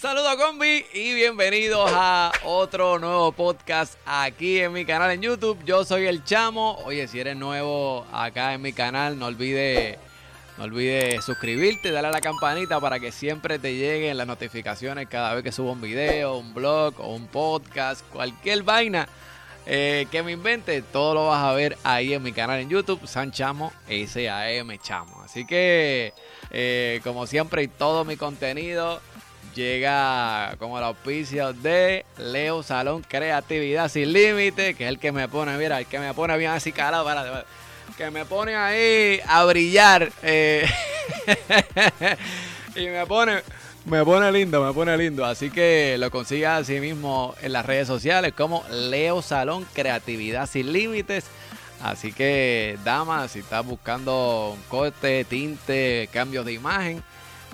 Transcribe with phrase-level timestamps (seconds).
[0.00, 5.62] Saludos combi y bienvenidos a otro nuevo podcast aquí en mi canal en YouTube.
[5.66, 6.76] Yo soy el Chamo.
[6.86, 9.98] Oye, si eres nuevo acá en mi canal, no olvides
[10.56, 15.34] no olvides suscribirte, darle a la campanita para que siempre te lleguen las notificaciones cada
[15.34, 19.06] vez que subo un video, un blog o un podcast, cualquier vaina
[19.66, 23.06] eh, que me invente, todo lo vas a ver ahí en mi canal en YouTube,
[23.06, 25.22] San Chamo, S-A-M Chamo.
[25.22, 26.12] Así que,
[26.50, 29.00] eh, como siempre, todo mi contenido
[29.56, 35.28] llega como el auspicio de Leo Salón Creatividad Sin Límite, que es el que me
[35.28, 37.44] pone, mira, el que me pone bien así calado, para,
[37.96, 40.12] que me pone ahí a brillar.
[40.22, 40.68] Eh,
[42.76, 43.42] y me pone,
[43.86, 45.24] me pone lindo, me pone lindo.
[45.24, 50.72] Así que lo consigas así mismo en las redes sociales como Leo Salón Creatividad Sin
[50.72, 51.26] Límites.
[51.82, 57.02] Así que, damas, si estás buscando un corte, tinte, cambios de imagen,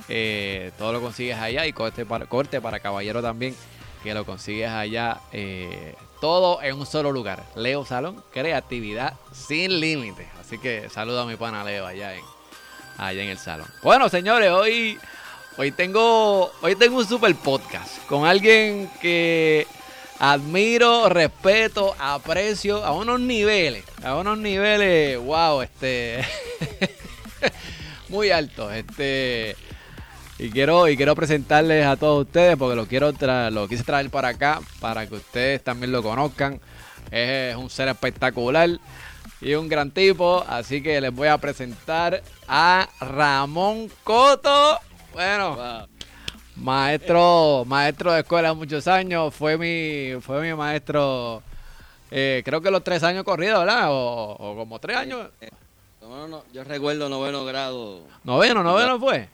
[0.08, 1.66] eh, todo lo consigues allá.
[1.66, 3.54] Y corte para, corte para caballero también,
[4.02, 5.20] que lo consigues allá.
[5.32, 7.42] Eh, todo en un solo lugar.
[7.56, 10.28] Leo Salón, creatividad sin límites.
[10.40, 12.22] Así que saludo a mi pana Leo allá en,
[12.96, 13.66] allá en el salón.
[13.82, 14.98] Bueno, señores, hoy,
[15.56, 19.66] hoy, tengo, hoy tengo un super podcast con alguien que
[20.18, 26.24] admiro, respeto, aprecio a unos niveles, a unos niveles, wow, este,
[28.08, 29.56] muy altos, este,
[30.38, 33.12] y quiero, y quiero presentarles a todos ustedes porque lo quiero
[33.50, 36.60] lo quise traer para acá para que ustedes también lo conozcan.
[37.12, 38.70] Es un ser espectacular
[39.40, 40.44] y un gran tipo.
[40.48, 44.80] Así que les voy a presentar a Ramón Coto.
[45.12, 45.86] Bueno,
[46.56, 49.34] maestro, maestro de escuela muchos años.
[49.34, 51.42] Fue mi, fue mi maestro,
[52.10, 53.88] eh, creo que los tres años corridos, ¿verdad?
[53.90, 55.28] O, como tres años.
[56.00, 58.00] No, no, yo recuerdo noveno grado.
[58.24, 59.28] ¿Noveno, noveno fue?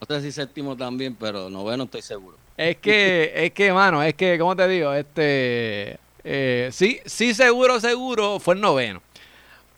[0.00, 2.36] No sé si séptimo también, pero noveno estoy seguro.
[2.56, 4.92] Es que, es que, mano, es que, ¿cómo te digo?
[4.92, 9.02] Este, eh, sí, sí, seguro, seguro, fue el noveno.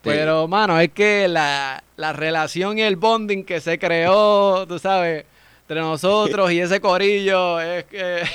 [0.05, 5.25] Pero, mano, es que la, relación y el bonding que se creó, tú sabes,
[5.65, 8.23] entre nosotros y ese corillo, es que...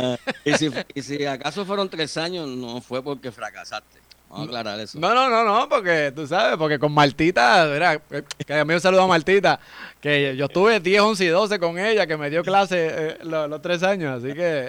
[0.00, 3.98] Ah, y, si, y si acaso fueron tres años, no fue porque fracasaste.
[4.30, 4.98] Vamos a aclarar eso.
[4.98, 8.00] No, no, no, no, porque tú sabes, porque con Martita, mira,
[8.46, 9.58] que a mí un saludo a Martita,
[10.00, 13.60] que yo estuve 10, 11 y 12 con ella, que me dio clase eh, los,
[13.60, 14.68] tres años, así que...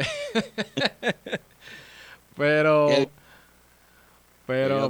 [2.35, 2.89] pero...
[4.47, 4.89] Pero,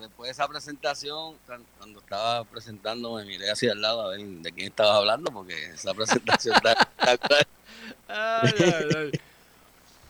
[0.00, 1.36] después de esa presentación,
[1.78, 5.54] cuando estaba presentando, me miré hacia el lado a ver de quién estabas hablando, porque
[5.66, 6.88] esa presentación está...
[8.08, 9.10] ay, ay, ay.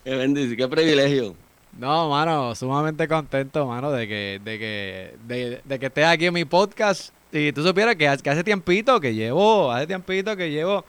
[0.02, 1.36] Qué bendición, qué privilegio.
[1.78, 6.44] No, mano, sumamente contento, mano, de que, de que, de, que estés aquí en mi
[6.44, 7.12] podcast.
[7.30, 10.84] Y tú supieras que, hace tiempito que llevo, hace tiempito que llevo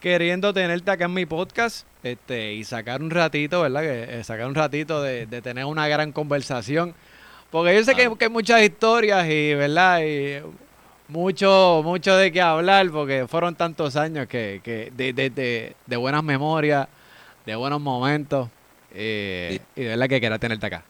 [0.00, 3.82] queriendo tenerte acá en mi podcast, este, y sacar un ratito, ¿verdad?
[3.82, 6.94] Que, eh, sacar un ratito de, tener una gran conversación.
[7.54, 10.00] Porque yo sé que, hay muchas historias y, ¿verdad?
[10.02, 10.42] Y
[11.06, 16.24] mucho, mucho de qué hablar, porque fueron tantos años que, que de, de, de buenas
[16.24, 16.88] memorias,
[17.46, 18.48] de buenos momentos.
[18.92, 20.84] Eh, y de verdad que quería tenerte acá.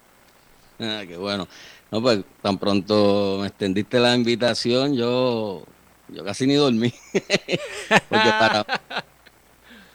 [0.80, 1.46] Ah, qué bueno.
[1.90, 5.64] No, pues tan pronto me extendiste la invitación, yo,
[6.08, 6.94] yo casi ni dormí.
[8.08, 8.64] Porque para,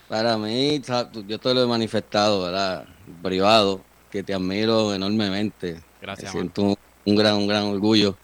[0.08, 0.80] para mí,
[1.26, 2.86] yo te lo he manifestado, ¿verdad?
[3.24, 3.82] Privado,
[4.12, 5.89] que te admiro enormemente.
[6.02, 6.32] Gracias.
[6.32, 8.18] siento un, gran, un gran orgullo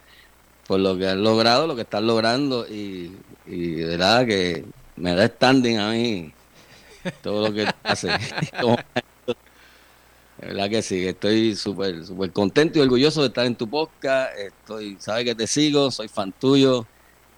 [0.68, 3.16] por lo que has logrado, lo que estás logrando y,
[3.46, 4.66] y de verdad que
[4.96, 6.34] me da standing a mí
[7.22, 8.12] todo lo que haces.
[10.38, 14.38] De verdad que sí, estoy súper súper contento y orgulloso de estar en tu podcast.
[14.38, 16.86] Estoy, sabes que te sigo, soy fan tuyo.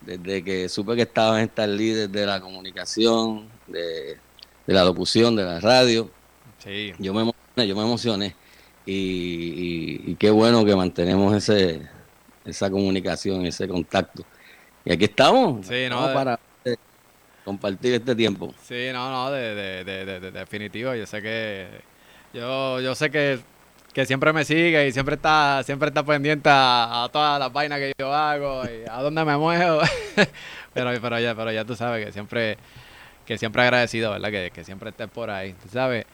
[0.02, 4.18] Desde que supe que estabas en estas líderes de la comunicación, de,
[4.66, 6.10] la locución, de la radio.
[6.64, 6.94] Sí.
[6.98, 8.36] Yo me emocioné, yo me emocioné.
[8.88, 11.82] Y, qué bueno que mantenemos ese
[12.46, 14.24] esa comunicación, ese contacto.
[14.86, 15.68] Y aquí estamos.
[15.68, 16.40] Sí, no, para
[17.44, 18.54] compartir este tiempo.
[18.64, 20.96] Sí, no, no, de, de, de definitivo.
[20.96, 21.68] Yo sé que
[22.34, 23.40] yo, yo sé que,
[24.06, 28.14] siempre me sigue y siempre está, siempre está pendiente a, todas las vainas que yo
[28.14, 29.82] hago y a dónde me muevo.
[30.74, 32.58] pero, pero, ya, pero ya tú sabes que siempre,
[33.26, 34.30] que siempre agradecido, ¿verdad?
[34.52, 36.06] Que, siempre estés por ahí, tú sabes.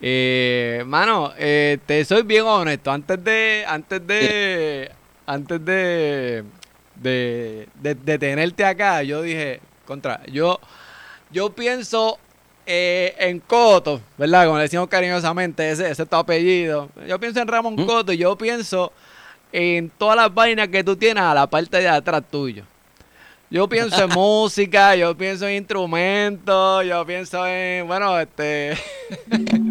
[0.00, 2.90] Eh, mano, eh, te soy bien honesto.
[2.90, 4.90] Antes de, antes de,
[5.26, 6.44] antes de,
[6.96, 10.58] de, de tenerte acá, yo dije, contra, yo,
[11.30, 12.18] yo pienso
[12.66, 14.44] eh, en Coto, ¿verdad?
[14.46, 16.88] Como le decimos cariñosamente, ese, ese es tu apellido.
[17.06, 17.84] Yo pienso en Ramón ¿Mm?
[17.84, 18.92] Coto y yo pienso
[19.52, 22.64] en todas las vainas que tú tienes a la parte de atrás tuyo.
[23.50, 28.76] Yo pienso en música, yo pienso en instrumentos, yo pienso en, bueno, este...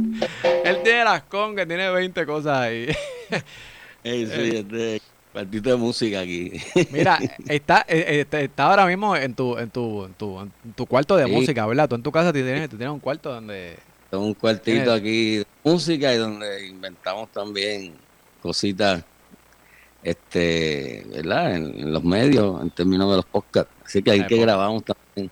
[0.64, 2.88] Él tiene las que tiene 20 cosas ahí.
[4.04, 5.02] sí, este,
[5.34, 6.52] partito de música aquí.
[6.92, 10.86] Mira, está, eh, este, está ahora mismo en tu, en tu, en tu, en tu
[10.86, 11.88] cuarto de música, ¿verdad?
[11.90, 13.78] Tú en tu casa tienes, tienes un cuarto donde...
[14.12, 17.94] un cuartito aquí de música y donde inventamos también
[18.42, 19.04] cositas
[20.04, 21.56] este, ¿verdad?
[21.56, 23.72] En, los medios, en términos de los podcasts.
[23.86, 25.32] Así que ahí que grabamos también.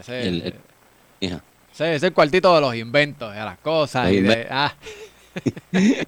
[0.00, 0.54] ese,
[1.80, 4.10] es el cuartito de los inventos, de las cosas.
[4.12, 4.74] Y de, ah.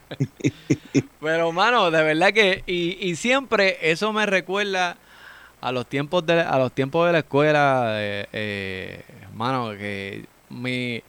[1.21, 4.97] Pero, mano, de verdad que, y, y siempre eso me recuerda
[5.61, 11.03] a los tiempos de, a los tiempos de la escuela, eh, mano, que mi,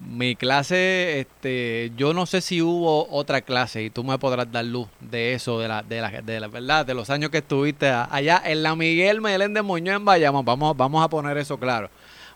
[0.00, 4.64] mi clase, este, yo no sé si hubo otra clase y tú me podrás dar
[4.64, 7.88] luz de eso, de la, de la, de la verdad, de los años que estuviste
[7.88, 10.44] allá en la Miguel Meléndez Muñoz en Bayamón.
[10.44, 11.90] Vamos, vamos a poner eso claro.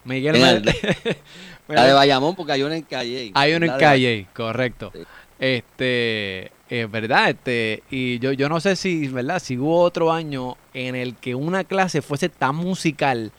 [0.06, 0.76] Miguel Meléndez.
[1.68, 3.32] La de Bayamón, porque hay una en Calle.
[3.34, 4.92] Hay una en Calle, correcto.
[5.38, 9.40] Este, es verdad, este, y yo, yo no sé si, ¿verdad?
[9.40, 13.32] Si hubo otro año en el que una clase fuese tan musical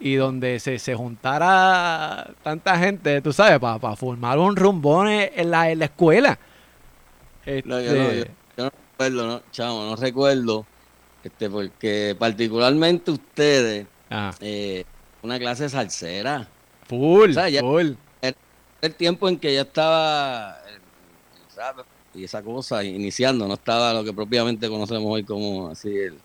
[0.00, 5.70] y donde se, se juntara tanta gente, tú sabes, para formar un rumbón en la,
[5.70, 6.38] en la escuela.
[7.46, 10.66] No, yo, no, este yo, no recuerdo, no, chamo, no recuerdo,
[11.22, 13.86] este, porque particularmente ustedes,
[14.40, 14.84] eh,
[15.24, 16.46] una clase salsera.
[16.86, 17.92] Full, full.
[18.20, 18.36] El,
[18.82, 20.58] el, tiempo en que ya estaba,
[22.14, 26.18] y esa cosa iniciando, no estaba lo que propiamente conocemos hoy como así el,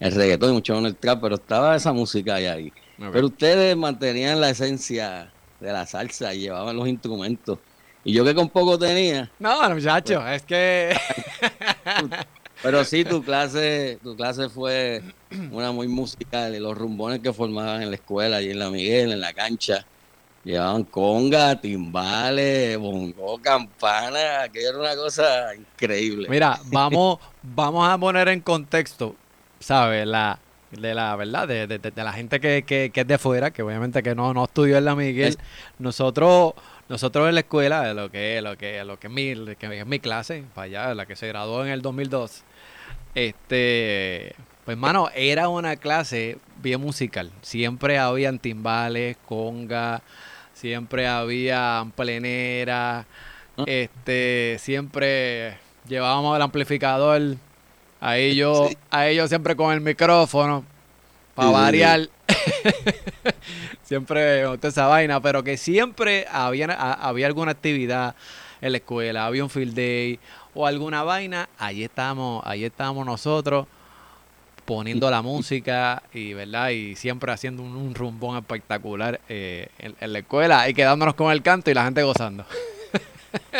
[0.00, 2.72] el reggaetón y mucho menos el trap, pero estaba esa música ahí.
[3.12, 5.30] Pero ustedes mantenían la esencia
[5.60, 7.58] de la salsa y llevaban los instrumentos.
[8.02, 9.30] Y yo que con poco tenía.
[9.38, 10.96] No, muchacho, pues, es que.
[12.62, 15.02] pero sí, tu clase, tu clase fue
[15.50, 16.54] una muy musical.
[16.54, 19.86] Y los rumbones que formaban en la escuela y en la Miguel, en la cancha,
[20.44, 26.28] llevaban conga, timbales, bongo, campana, que era una cosa increíble.
[26.28, 29.14] Mira, vamos, vamos a poner en contexto,
[29.60, 30.06] ¿sabes?
[30.06, 30.38] La,
[30.70, 33.62] de la verdad, de, de, de la gente que, que, que, es de fuera, que
[33.62, 35.36] obviamente que no, no estudió en la Miguel,
[35.78, 36.54] nosotros,
[36.88, 39.86] nosotros en la escuela, de lo que, lo que, lo que es mi, que es
[39.86, 42.44] mi clase, para allá, la que se graduó en el 2002,
[43.26, 44.34] este,
[44.64, 47.30] pues mano, era una clase bien musical.
[47.42, 50.02] Siempre habían timbales, conga,
[50.54, 53.06] siempre había plenera,
[53.56, 53.64] ah.
[53.66, 57.36] este, siempre llevábamos el amplificador
[58.00, 60.64] Ahí yo, a ellos siempre con el micrófono,
[61.34, 62.08] para variar.
[63.82, 68.14] siempre usted esa vaina, pero que siempre había, había alguna actividad
[68.60, 70.20] en la escuela, había un field day
[70.54, 73.66] o alguna vaina, ahí estábamos, ahí estábamos nosotros
[74.68, 80.68] poniendo la música y verdad y siempre haciendo un, rumbón espectacular eh, en, la escuela
[80.68, 82.44] y quedándonos con el canto y la gente gozando.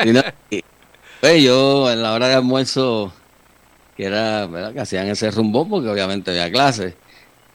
[1.21, 3.11] pues yo en la hora de almuerzo
[3.97, 4.75] que era, ¿verdad?
[4.75, 6.93] Que hacían ese rumbón porque obviamente había clases.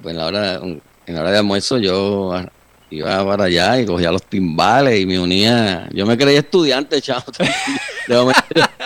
[0.02, 2.36] Pues en la hora, en la hora de almuerzo yo
[2.90, 5.88] iba para allá y cogía los timbales y me unía.
[5.94, 7.26] Yo me creía estudiante, chavo.
[8.08, 8.42] De momento,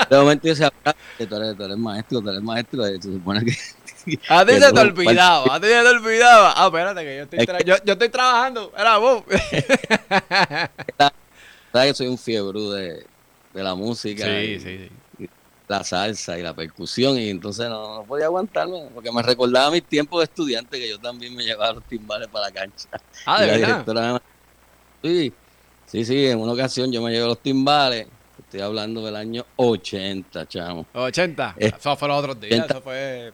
[0.10, 2.86] de momento yo decía, ah, tú eres, tú eres maestro, tú eres maestro.
[2.86, 3.52] Se supone que
[4.30, 6.54] a ti se te olvidaba, a ti se te olvidaba.
[6.56, 8.72] Ah, espérate, que yo estoy, yo, yo, estoy trabajando.
[8.78, 9.24] Era vos.
[11.72, 13.06] Sabes que soy un fiebre de,
[13.54, 14.26] de la música.
[14.26, 15.30] Sí, sí, sí
[15.68, 20.20] la salsa y la percusión y entonces no, podía aguantarme porque me recordaba mis tiempos
[20.20, 22.88] de estudiante que yo también me llevaba los timbales para la cancha.
[23.26, 24.22] Ah, de verdad.
[25.04, 25.34] sí,
[25.86, 28.08] sí, sí, en una ocasión yo me llevé los timbales,
[28.40, 30.86] estoy hablando del año 80, chamo.
[30.94, 33.32] 80, eso fue los otros días, eso fue...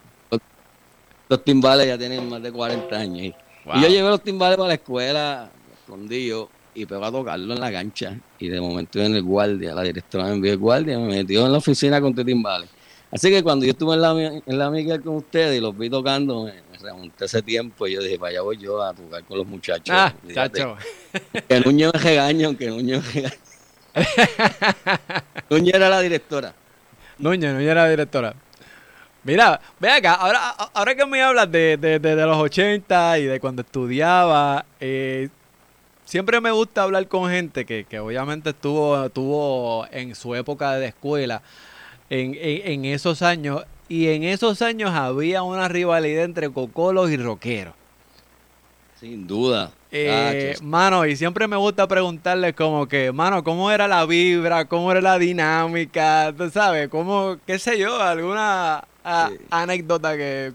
[1.29, 3.35] Los, timbales ya tienen más de 40 años.
[3.73, 7.71] Y yo llevé los timbales para la escuela, escondido, y pegó a tocarlo en la
[7.71, 8.19] cancha.
[8.37, 11.51] Y de momento en el guardia, la directora me envió el guardia, me metió en
[11.51, 12.69] la oficina con timbales.
[13.13, 15.87] Así que cuando yo estuve en la, en la Miguel con ustedes y los vi
[15.87, 19.47] tocando, me, remonté ese tiempo y yo dije, vaya voy yo a tocar con los
[19.47, 19.95] muchachos.
[19.95, 20.75] Ah, chacho.
[21.47, 23.37] Que Nuño me regañe, aunque Nuño me regañe.
[25.49, 26.53] Nuño era la directora.
[27.19, 28.33] Nuño, Nuño era la directora.
[29.23, 33.25] Mira, ve acá, ahora, ahora que me hablas de, de, de, de los 80 y
[33.25, 35.29] de cuando estudiaba, eh,
[36.03, 40.87] siempre me gusta hablar con gente que, que obviamente estuvo, estuvo en su época de
[40.87, 41.41] escuela,
[42.09, 47.73] en, en, esos años, y en esos años había una rivalidad entre cocolos y rockeros.
[48.99, 49.71] Sin duda.
[49.95, 54.65] Eh, mano, y siempre me gusta preguntarles como que, mano, ¿cómo era la vibra?
[54.65, 56.33] ¿Cómo era la dinámica?
[56.35, 56.89] ¿Tú sabes?
[56.89, 58.83] ¿Cómo, qué sé yo, alguna
[59.51, 60.51] anécdota que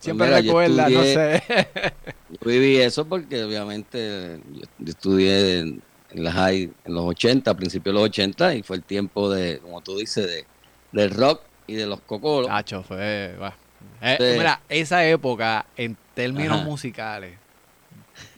[0.00, 1.44] siempre recuerda, no sé?
[2.30, 5.82] yo viví eso porque obviamente yo, estudié en,
[6.14, 9.60] la high en los 80, a principios de los 80, y fue el tiempo de,
[9.60, 10.44] como tú dices, de,
[10.90, 12.48] del rock y de los cocolos.
[12.48, 13.36] Cacho, fue...
[14.00, 17.38] Eh, mira, esa época, en términos musicales,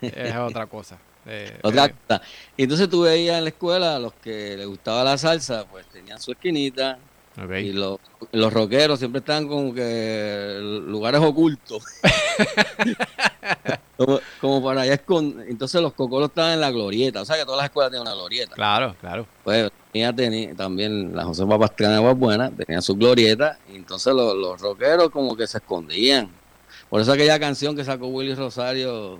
[0.00, 0.98] es otra cosa.
[1.26, 1.94] Eh, otra eh.
[2.06, 2.22] cosa.
[2.56, 5.86] Y entonces tú veías en la escuela a los que les gustaba la salsa, pues
[5.86, 6.98] tenían su esquinita.
[7.36, 7.98] Y los,
[8.30, 11.82] los rockeros siempre están como que lugares ocultos.
[14.40, 15.48] como, para allá esconder.
[15.48, 17.22] Entonces los cocolos estaban en la glorieta.
[17.22, 18.54] O sea que todas las escuelas tienen una glorieta.
[18.54, 19.26] Claro, claro.
[19.42, 20.14] Pues tenía,
[20.54, 23.58] también la José Pastrana Agua Buena, tenía su glorieta.
[23.68, 26.30] Y entonces los, los rockeros como que se escondían.
[26.88, 29.18] Por eso aquella canción que sacó Willy Rosario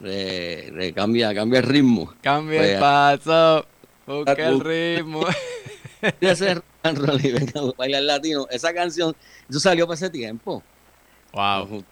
[0.00, 2.12] de, cambia, cambia el ritmo.
[2.20, 3.66] Cambia el pues, paso,
[4.06, 5.26] busca el ritmo.
[6.20, 6.60] ese
[7.76, 8.46] bailar latino.
[8.50, 9.14] Esa canción,
[9.48, 10.62] eso salió para ese tiempo.
[11.32, 11.84] Wow.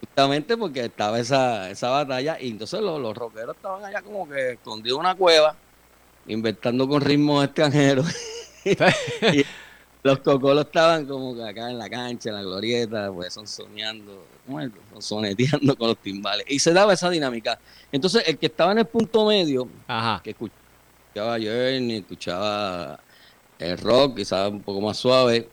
[0.00, 4.52] Justamente porque estaba esa, esa batalla y entonces los, los rockeros estaban allá como que
[4.52, 5.56] escondidos en una cueva,
[6.26, 8.06] inventando con ritmos extranjeros.
[8.64, 9.44] y
[10.02, 14.24] los cocolos estaban como que acá en la cancha, en la glorieta, pues son soñando
[14.98, 16.44] soneteando con los timbales.
[16.48, 17.58] Y se daba esa dinámica.
[17.92, 19.68] Entonces, el que estaba en el punto medio,
[20.22, 23.00] que escuchaba Journey, escuchaba
[23.58, 25.48] el rock, quizás un poco más suave,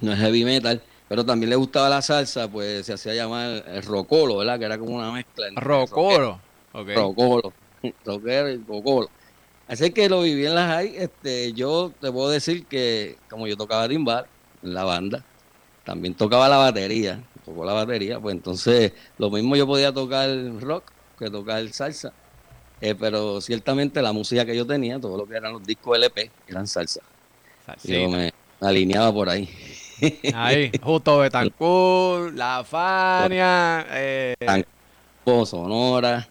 [0.00, 3.82] no es heavy metal, pero también le gustaba la salsa, pues se hacía llamar el
[3.82, 4.58] rocolo, ¿verdad?
[4.58, 5.46] Que era como una mezcla.
[5.54, 6.40] Rocolo.
[6.72, 7.52] Rocolo.
[8.04, 9.08] Rockero y rocolo.
[9.68, 10.96] Así que lo viví en las high.
[10.96, 14.26] Este, yo te puedo decir que, como yo tocaba timbal
[14.62, 15.24] en la banda,
[15.84, 20.28] también tocaba la batería tocó la batería, pues entonces lo mismo yo podía tocar
[20.60, 22.12] rock que tocar salsa.
[22.80, 26.30] Eh, pero ciertamente la música que yo tenía, todo lo que eran los discos LP,
[26.46, 27.00] eran salsa.
[27.84, 29.48] Yo me alineaba por ahí.
[30.34, 34.34] Ahí, justo Betancourt, La Fania, eh...
[35.24, 36.28] Sonora,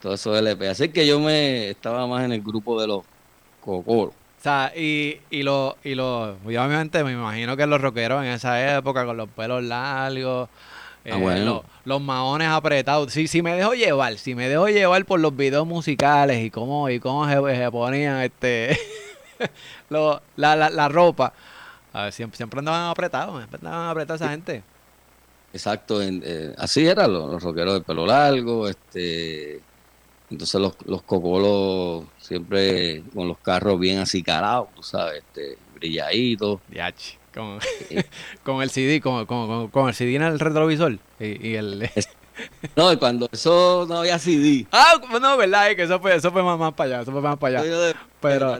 [0.00, 0.68] todo eso LP.
[0.68, 3.04] Así que yo me estaba más en el grupo de los
[3.60, 4.19] cocoros.
[4.40, 8.78] O sea, y, y lo, y lo, obviamente me imagino que los rockeros en esa
[8.78, 10.48] época, con los pelos largos,
[11.04, 13.12] ah, eh, los, maones apretados.
[13.12, 16.88] Si, si me dejo llevar, si me dejo llevar por los videos musicales y cómo,
[16.88, 18.78] y cómo se, ponían este
[19.90, 21.34] lo, la, la, la, ropa,
[22.10, 24.62] siempre, siempre andaban apretados, siempre andaban apretados esa gente.
[25.52, 29.60] Exacto, eh, así eran los, los rockeros de pelo largo, este
[30.30, 36.60] entonces los, los cocolos siempre con los carros bien acicalados, tú sabes, este, brilladitos.
[37.34, 37.58] Con,
[38.42, 41.90] con el CD, con, con, con, el CD en el retrovisor y, el...
[42.74, 44.66] No, cuando eso no había CD.
[44.72, 47.20] Ah, no, verdad, es que eso fue, eso fue más, más para allá, eso fue
[47.20, 47.94] más para allá.
[48.20, 48.58] Pero...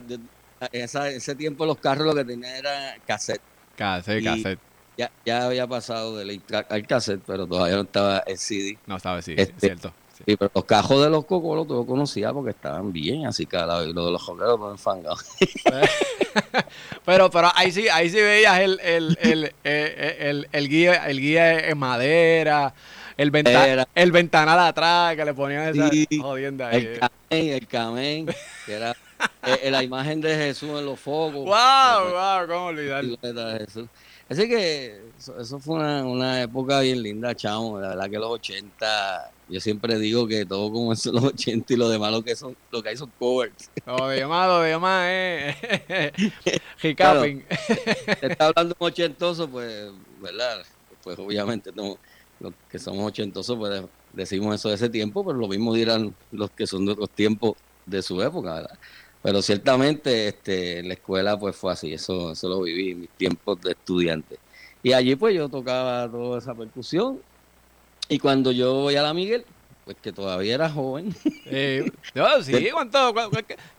[0.72, 3.40] En ese tiempo los carros lo que tenían era cassette.
[3.76, 4.58] Cassette, cassette.
[4.98, 8.78] Ya, ya había pasado del al cassette, pero todavía no estaba el CD.
[8.86, 9.94] No estaba el CD, es este, cierto.
[10.26, 13.82] Sí, pero los cajos de los cocolos tú los conocías porque estaban bien así cada
[13.84, 15.24] y los de los joqueros no enfangados.
[17.04, 21.08] pero, pero ahí sí, ahí sí veías el, el, el, eh, eh, el, el guía,
[21.08, 22.74] el guía en madera,
[23.16, 26.86] el, venta, el ventanal atrás que le ponían esa jodienda ahí.
[26.86, 28.26] El camén, el camén,
[28.66, 28.96] que era
[29.46, 31.44] eh, la imagen de Jesús en los focos.
[31.44, 32.10] ¡Wow!
[32.12, 32.46] ¡Wow!
[32.46, 33.04] ¿Cómo olvidar?
[34.28, 35.00] Así que
[35.40, 37.80] eso, fue una, una, época bien linda, chamo.
[37.80, 41.76] La verdad que los 80 yo siempre digo que todo como es los 80 y
[41.76, 43.70] lo demás lo que son, lo que hay son covers.
[43.84, 46.12] Lo demás, lo demás, eh.
[46.82, 47.44] Recapping.
[48.22, 49.90] está hablando un ochentoso, pues,
[50.20, 50.64] ¿verdad?
[51.02, 51.98] Pues obviamente no,
[52.38, 56.50] los que somos ochentosos, pues decimos eso de ese tiempo, pero lo mismo dirán los
[56.52, 57.54] que son de otros tiempos
[57.86, 58.78] de su época, ¿verdad?
[59.22, 63.10] Pero ciertamente este, en la escuela pues fue así, eso, eso lo viví en mis
[63.10, 64.38] tiempos de estudiante.
[64.82, 67.20] Y allí pues yo tocaba toda esa percusión
[68.10, 69.46] y cuando yo voy a la Miguel,
[69.84, 71.14] pues que todavía era joven.
[71.52, 71.90] Eh,
[72.44, 73.12] sí, ¿cuánto,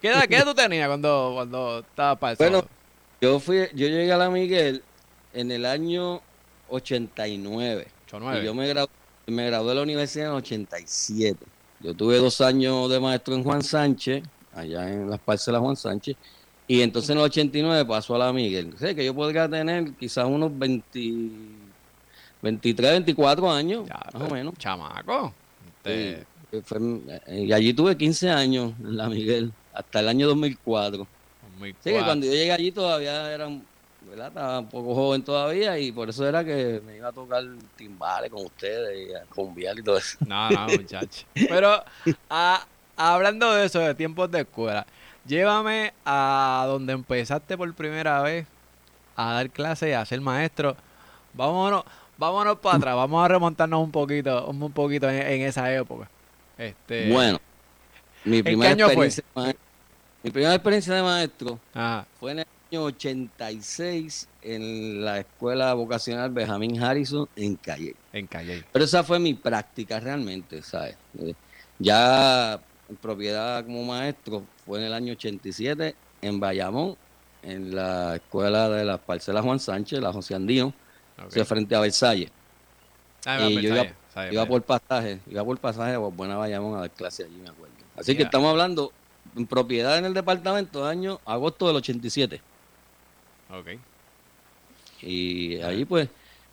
[0.02, 2.36] qué, edad, ¿qué, tú tenías cuando, cuando estabas para?
[2.36, 2.66] Bueno,
[3.22, 4.84] yo, fui, yo llegué a la Miguel
[5.32, 6.22] en el año
[6.68, 7.88] 89.
[8.08, 8.90] Y yo me gradué,
[9.28, 11.46] me gradué de la universidad en el 87.
[11.80, 14.22] Yo tuve dos años de maestro en Juan Sánchez,
[14.54, 16.18] allá en las parcelas Juan Sánchez.
[16.68, 18.74] Y entonces en el 89 pasó a la Miguel.
[18.78, 21.00] Sé que yo podría tener quizás unos 20
[22.42, 24.54] 23, 24 años, más o menos.
[24.58, 25.34] Chamaco.
[25.84, 26.24] Eh,
[27.28, 31.08] y allí tuve 15 años en la Miguel, hasta el año 2004.
[31.62, 33.64] Sí, que cuando yo llegué allí todavía eran
[34.02, 34.28] ¿verdad?
[34.30, 37.44] Estaba un poco joven todavía y por eso era que me iba a tocar
[37.76, 40.18] timbales con ustedes y a conviar y todo eso.
[40.26, 41.26] No, no, muchacho.
[41.34, 41.84] Pero
[42.30, 42.66] a,
[42.98, 44.86] hablando de eso, de tiempos de escuela,
[45.26, 48.48] llévame a donde empezaste por primera vez
[49.16, 50.76] a dar clases a ser maestro.
[51.34, 51.86] Vámonos,
[52.18, 56.10] vámonos para atrás, vamos a remontarnos un poquito, un poquito en, esa época.
[56.58, 57.40] Este, bueno,
[58.24, 59.56] mi primera experiencia fue?
[60.24, 61.60] Mi primera experiencia de maestro
[62.20, 67.96] fue en el año 86 en la escuela vocacional Benjamin Harrison en Calle.
[68.14, 68.64] En Calle.
[68.72, 70.96] Pero esa fue mi práctica realmente, ¿sabes?
[71.20, 71.34] Eh,
[71.80, 76.96] ya en propiedad como maestro fue en el año 87 en Bayamón,
[77.42, 80.72] en la escuela de las parcelas Juan Sánchez, la José Andino,
[81.46, 82.32] frente a Versalles.
[83.26, 83.76] Ah, y yo
[84.32, 87.76] iba, por pasaje, iba por pasaje a Buena Bayamón a dar clase allí, me acuerdo.
[87.96, 88.92] Así que estamos hablando
[89.36, 92.42] en propiedad en el departamento año agosto del 87.
[93.52, 93.68] Ok.
[95.04, 96.10] Y ahí pues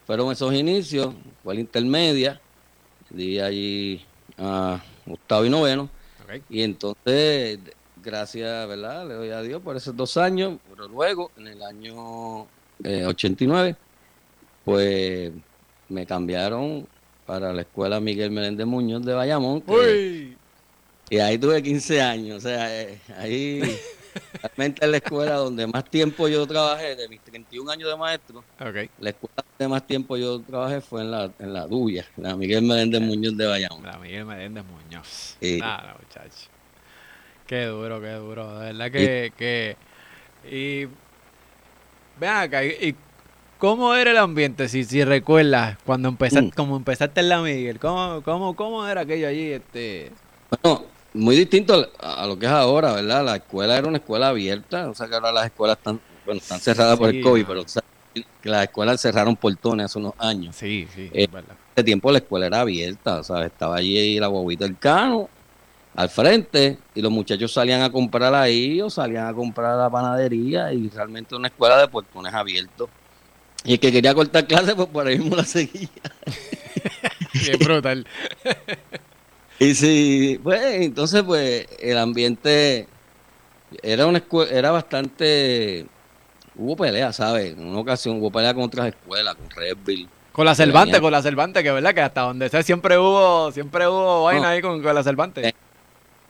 [0.06, 2.40] fueron esos inicios, fue la intermedia,
[3.10, 4.04] di allí
[4.38, 5.88] a octavo y noveno.
[6.50, 7.58] Y entonces,
[8.02, 9.08] gracias, ¿verdad?
[9.08, 12.46] Le doy a Dios por esos dos años, pero luego, en el año
[12.84, 13.76] 89, eh,
[14.68, 15.32] pues
[15.88, 16.86] me cambiaron
[17.24, 19.62] para la escuela Miguel Meléndez Muñoz de Bayamón.
[19.66, 20.36] Uy.
[21.08, 23.62] Y ahí tuve 15 años, o sea, eh, ahí
[24.42, 28.44] realmente es la escuela donde más tiempo yo trabajé, de mis 31 años de maestro,
[28.58, 32.60] la escuela donde más tiempo yo trabajé fue en la, en la Duya, la Miguel
[32.60, 33.86] Meléndez Muñoz de Bayamón.
[33.86, 35.36] La Miguel Meléndez Muñoz.
[35.40, 35.56] Sí.
[35.60, 36.50] Nada, muchacho.
[37.46, 38.58] Qué duro, qué duro.
[38.58, 39.26] De verdad que...
[39.26, 39.76] Y, que,
[40.50, 40.84] y
[42.20, 42.94] ven acá, y,
[43.58, 46.50] ¿Cómo era el ambiente, si, si recuerdas, cuando empezaste, mm.
[46.50, 47.80] como empezaste en la Miguel?
[47.80, 49.52] ¿Cómo, cómo, ¿Cómo era aquello allí?
[49.52, 50.12] Este...
[50.62, 53.24] Bueno, muy distinto a, lo que es ahora, ¿verdad?
[53.24, 56.60] La escuela era una escuela abierta, o sea que ahora las escuelas están, bueno, están
[56.60, 57.64] cerradas por el COVID, pero
[58.40, 60.54] que las escuelas cerraron portones hace unos años.
[60.54, 61.28] Sí, sí, eh,
[61.74, 65.28] Ese tiempo la escuela era abierta, o sea, estaba allí la guaguita del cano
[65.96, 69.90] al frente y los muchachos salían a comprar ahí o salían a comprar a la
[69.90, 72.88] panadería y realmente una escuela de portones abiertos.
[73.64, 75.88] Y el que quería cortar clases, pues por ahí mismo la seguía.
[77.32, 78.06] Qué brutal.
[79.60, 82.86] Y sí, pues entonces pues el ambiente
[83.82, 85.84] era una era bastante
[86.54, 87.54] hubo pelea, ¿sabes?
[87.54, 90.08] En una ocasión hubo pelea con otras escuelas, con Redville.
[90.32, 93.88] Con la Cervantes, con la Cervantes, que verdad que hasta donde sea siempre hubo, siempre
[93.88, 95.52] hubo vaina ahí con, la Cervantes.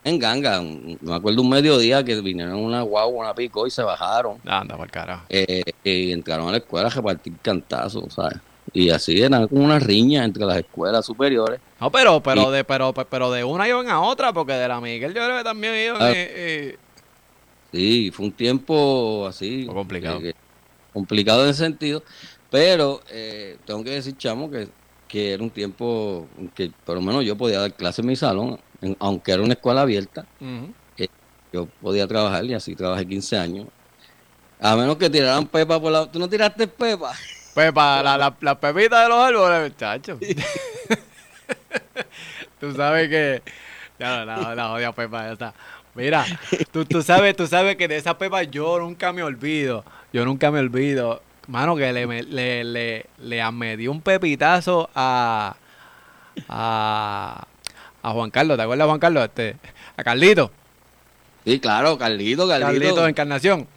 [0.03, 4.37] En, Ganga, me acuerdo un mediodía que vinieron una guagua, una pico y se bajaron.
[4.45, 5.25] Anda, por carajo.
[5.29, 8.37] Eh, y entraron a la escuela a repartir cantazos, ¿sabes?
[8.71, 11.59] Y así era como una riña entre las escuelas superiores.
[11.81, 15.13] No, pero, pero, de, pero, pero de una iban a otra, porque de la Miguel
[15.13, 16.01] yo creo que también iban.
[16.01, 16.13] Ah.
[17.71, 19.65] sí, fue un tiempo así.
[19.65, 20.21] complicado.
[20.93, 22.03] complicado en ese sentido.
[22.49, 24.67] Pero eh, tengo que decir, chamo, que,
[25.07, 28.59] que era un tiempo que por lo menos yo podía dar clases en mi salón,
[28.99, 30.25] aunque era una escuela abierta.
[30.97, 31.07] Eh,
[31.51, 33.67] yo podía trabajar y así trabajé 15 años.
[34.59, 36.11] A menos que tiraran pepa por la...
[36.11, 37.13] ¿Tú no tiraste pepa?
[37.53, 40.19] Pepa, la, la, la pepita de los árboles, muchachos.
[42.59, 43.41] tú sabes que.
[43.97, 45.53] Ya, la, la odia Pepa, ya está.
[45.95, 46.25] Mira,
[46.71, 49.83] tú, tú, sabes, tú sabes que de esa Pepa yo nunca me olvido.
[50.13, 51.21] Yo nunca me olvido.
[51.47, 55.55] Mano, que le, le, le, le dio un pepitazo a,
[56.47, 57.47] a,
[58.01, 58.57] a Juan Carlos.
[58.57, 59.25] ¿Te acuerdas, Juan Carlos?
[59.25, 59.55] Este,
[59.97, 60.51] a Carlito.
[61.45, 62.71] Sí, claro, Carlito, Carlito.
[62.71, 63.67] Carlito de Encarnación.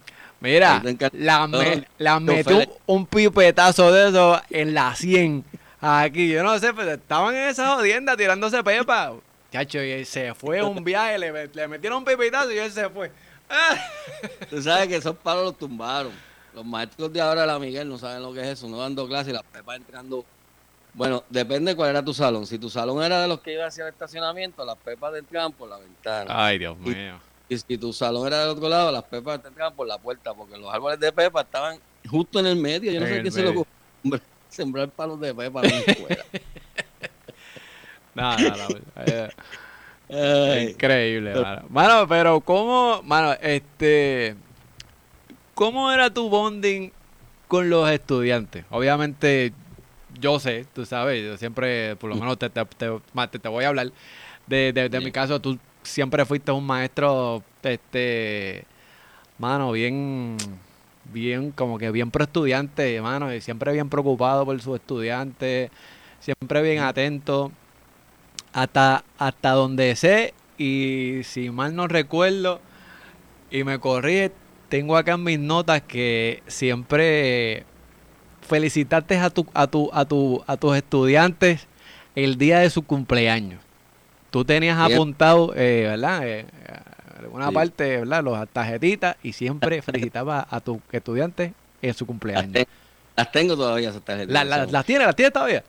[0.41, 0.83] Mira,
[1.13, 5.45] la, me, la metió un pipetazo de eso en la 100.
[5.81, 9.13] Aquí, yo no sé, pero estaban en esa jodienda tirándose pepa.
[9.53, 13.13] Chacho, y se fue un viaje, le, le metieron un pipetazo y él se fue.
[14.51, 16.13] Tú sabes que esos palos los tumbaron.
[16.55, 19.07] Los maestros de ahora de la Miguel no saben lo que es eso, no dando
[19.07, 20.25] clases y las pepas entrando.
[20.95, 22.47] Bueno, depende cuál era tu salón.
[22.47, 25.69] Si tu salón era de los que iba hacia el estacionamiento, las pepas entraban por
[25.69, 26.27] la ventana.
[26.29, 27.19] Ay, Dios mío.
[27.49, 30.57] Y si tu salón era del otro lado, las pepas entraban por la puerta, porque
[30.59, 31.79] los árboles de pepa estaban
[32.09, 32.93] justo en el medio.
[32.93, 33.67] Yo no sé qué se lo
[34.49, 36.25] sembrar palos de pepa en la escuela.
[38.15, 38.57] no, no,
[40.09, 40.61] no.
[40.61, 41.63] increíble, mano.
[41.71, 42.09] mano.
[42.09, 44.37] pero ¿cómo, mano, este,
[45.55, 46.93] cómo era tu bonding
[47.49, 48.67] con los estudiantes?
[48.71, 49.55] Obviamente,
[50.21, 53.93] yo sé, tú sabes, yo siempre, por lo menos te, te, te, voy a hablar.
[54.47, 58.65] De, de, de mi caso, tú siempre fuiste un maestro, este,
[59.39, 60.37] mano, bien,
[61.13, 65.71] bien, como que bien pro estudiante, mano, y siempre bien preocupado por sus estudiantes,
[66.21, 67.53] siempre bien atento,
[68.53, 72.61] hasta, hasta donde sé, y si mal no recuerdo,
[73.51, 74.31] y me corrí,
[74.69, 77.65] tengo acá en mis notas que siempre
[78.53, 81.67] felicitaste a tu, a tu, a tu, a tus estudiantes
[82.15, 83.63] el día de su cumpleaños.
[84.31, 86.29] Tú tenías apuntado, eh, ¿verdad?
[86.29, 86.47] Eh,
[87.19, 88.23] alguna parte, ¿verdad?
[88.23, 92.67] Los tarjetitas y siempre felicitabas a tus estudiantes en su cumpleaños.
[93.17, 94.47] Las, tengo todavía esas tarjetitas.
[94.71, 95.07] ¿Las tienes?
[95.07, 95.65] ¿Las tienes todavía?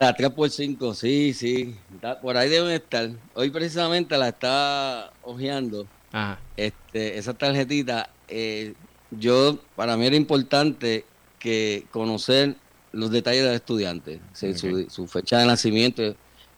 [0.00, 1.76] Las 3 por 5 sí, sí.
[2.22, 3.10] Por ahí deben estar.
[3.34, 5.86] Hoy precisamente la estaba hojeando.
[6.12, 6.38] Ajá.
[6.56, 8.72] Este, esa tarjetita, eh,
[9.10, 11.04] yo, para mí era importante
[11.42, 12.54] que conocer
[12.92, 16.14] los detalles del estudiante, su, fecha de nacimiento,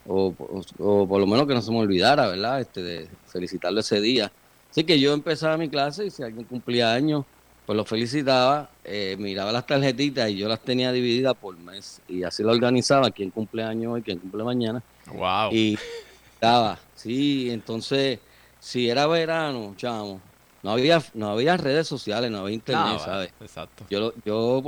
[0.07, 2.61] o, por lo menos que no se me olvidara, ¿verdad?
[2.61, 4.31] Este, de felicitarlo ese día.
[4.71, 7.25] Así que yo empezaba mi clase y si alguien cumplía años,
[7.65, 12.23] pues lo felicitaba, eh, miraba las tarjetitas y yo las tenía divididas por mes y
[12.23, 14.83] así lo organizaba, quién cumple años hoy, quién cumple mañana.
[15.07, 15.51] Wow.
[15.51, 15.79] Y
[16.35, 18.19] estaba, sí, entonces,
[18.61, 20.21] si era verano, chamo,
[20.65, 23.31] no había, no había redes sociales, no había internet, ¿sabes?
[23.39, 23.85] Exacto.
[23.91, 24.63] Yo, yo,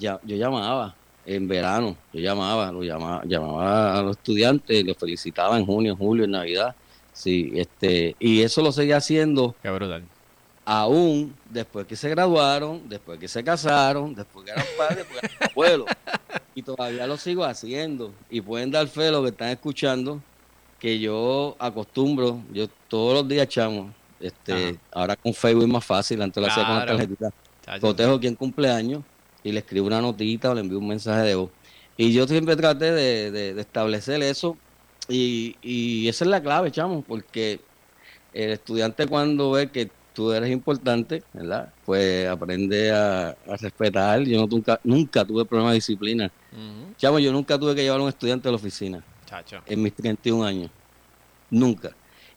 [0.00, 5.66] yo llamaba en verano, yo llamaba, lo llamaba, llamaba a los estudiantes, los felicitaba en
[5.66, 6.74] junio, julio, en Navidad.
[7.12, 9.54] Sí, este, y eso lo seguía haciendo.
[9.62, 10.04] Qué brutal.
[10.64, 15.26] Aún después que se graduaron, después que se casaron, después que eran padres, después que
[15.26, 15.86] eran abuelos.
[16.54, 18.14] Y todavía lo sigo haciendo.
[18.30, 20.22] Y pueden dar fe lo que están escuchando,
[20.78, 26.22] que yo acostumbro, yo todos los días chamo, este, ahora con Facebook es más fácil,
[26.22, 27.32] antes lo hacía con la tarjetita.
[27.80, 29.02] Cotejo quien cumpleaños
[29.42, 31.50] y le escribo una notita o le envío un mensaje de voz.
[31.96, 34.56] Y yo siempre traté de, establecer eso
[35.08, 37.60] y, y, esa es la clave, chamo, porque
[38.32, 41.72] el estudiante cuando ve que tú eres importante, ¿verdad?
[41.84, 44.22] Pues aprende a, respetar.
[44.22, 46.30] Yo no, nunca, nunca tuve problema de disciplina.
[46.96, 49.04] Chamo, yo nunca tuve que llevar a un estudiante a la oficina.
[49.26, 49.60] Chacho.
[49.66, 50.70] En mis 31 años.
[51.50, 51.90] Nunca.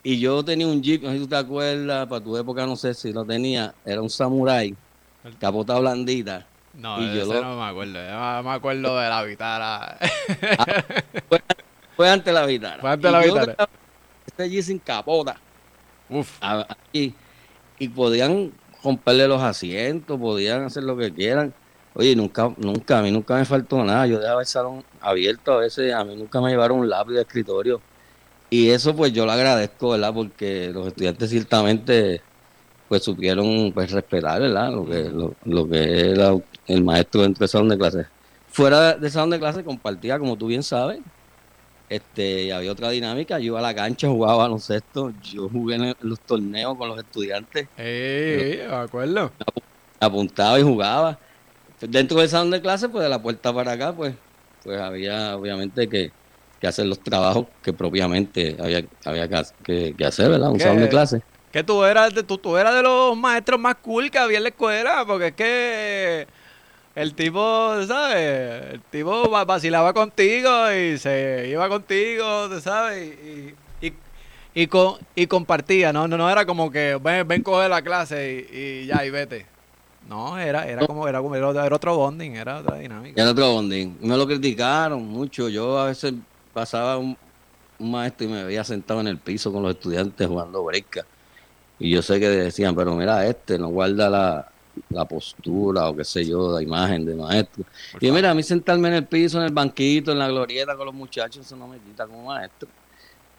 [0.08, 2.78] Y yo tenía un Jeep, no sé si tú te acuerdas, para tu época no
[2.78, 4.74] sé si lo tenía, era un Samurai,
[5.38, 6.48] capota blandita.
[6.76, 9.98] No, y yo no me acuerdo, yo me acuerdo de la Vitara.
[10.58, 10.84] Ah,
[11.98, 12.80] fue, antes la Vitara.
[12.80, 13.70] Fue antes la Vitara.
[14.26, 15.36] Este Jeep sin capota.
[16.08, 16.40] Uf.
[16.94, 17.14] Y,
[17.78, 21.54] y podían romperle los asientos, podían hacer lo que quieran.
[21.96, 24.08] Oye, nunca, nunca, a mí nunca me faltó nada.
[24.08, 27.24] Yo dejaba el salón abierto a veces, a mí nunca me llevaron un lápiz de
[27.24, 27.82] escritorio
[28.50, 30.14] y eso pues yo lo agradezco, ¿verdad?
[30.14, 32.22] Porque los estudiantes ciertamente
[32.88, 34.72] pues supieron pues respetar, ¿verdad?
[34.72, 35.12] Lo que,
[35.46, 36.36] lo, que era
[36.68, 38.06] el maestro dentro del salón de clase.
[38.48, 41.00] Fuera del salón de clase compartía, como tú bien sabes,
[41.90, 45.96] este, y había otra dinámica, yo iba a la cancha, jugaba baloncesto, yo jugué en,
[46.02, 47.68] los torneos con los estudiantes.
[47.78, 49.32] Eh, me acuerdo.
[50.00, 51.20] Apuntaba y jugaba.
[51.80, 54.16] Dentro del salón de clase, pues de la puerta para acá, pues,
[54.64, 56.12] pues había obviamente que
[56.60, 60.50] que hacer los trabajos que propiamente había, había que, hacer, ¿verdad?
[60.50, 61.22] Un salón de clase.
[61.52, 64.44] Que tú eras, de, tú, tú eras de los maestros más cool que había en
[64.44, 66.28] la escuela, porque es que
[66.96, 68.74] el tipo, ¿sabes?
[68.74, 73.14] El tipo vacilaba contigo y se iba contigo, ¿sabes?
[73.24, 73.94] Y, y,
[74.56, 76.08] y, con, y compartía, ¿no?
[76.08, 76.18] ¿no?
[76.18, 79.46] No era como que ven, ven coge la clase y, ya, y vete.
[80.10, 83.22] No, era, era como, era como, era otro bonding, era otra dinámica.
[83.22, 83.98] Era otro bonding.
[84.02, 85.50] Me lo criticaron mucho.
[85.50, 86.14] Yo a veces
[86.58, 87.16] pasaba un,
[87.78, 91.06] maestro y me veía sentado en el piso con los estudiantes jugando breca.
[91.78, 94.10] Y yo sé que decían, pero mira, este no guarda
[94.90, 97.64] la, postura o qué sé yo, la imagen de maestro.
[98.00, 100.88] y mira, a mí sentarme en el piso, en el banquito, en la glorieta con
[100.88, 102.68] los muchachos, eso no me quita como maestro.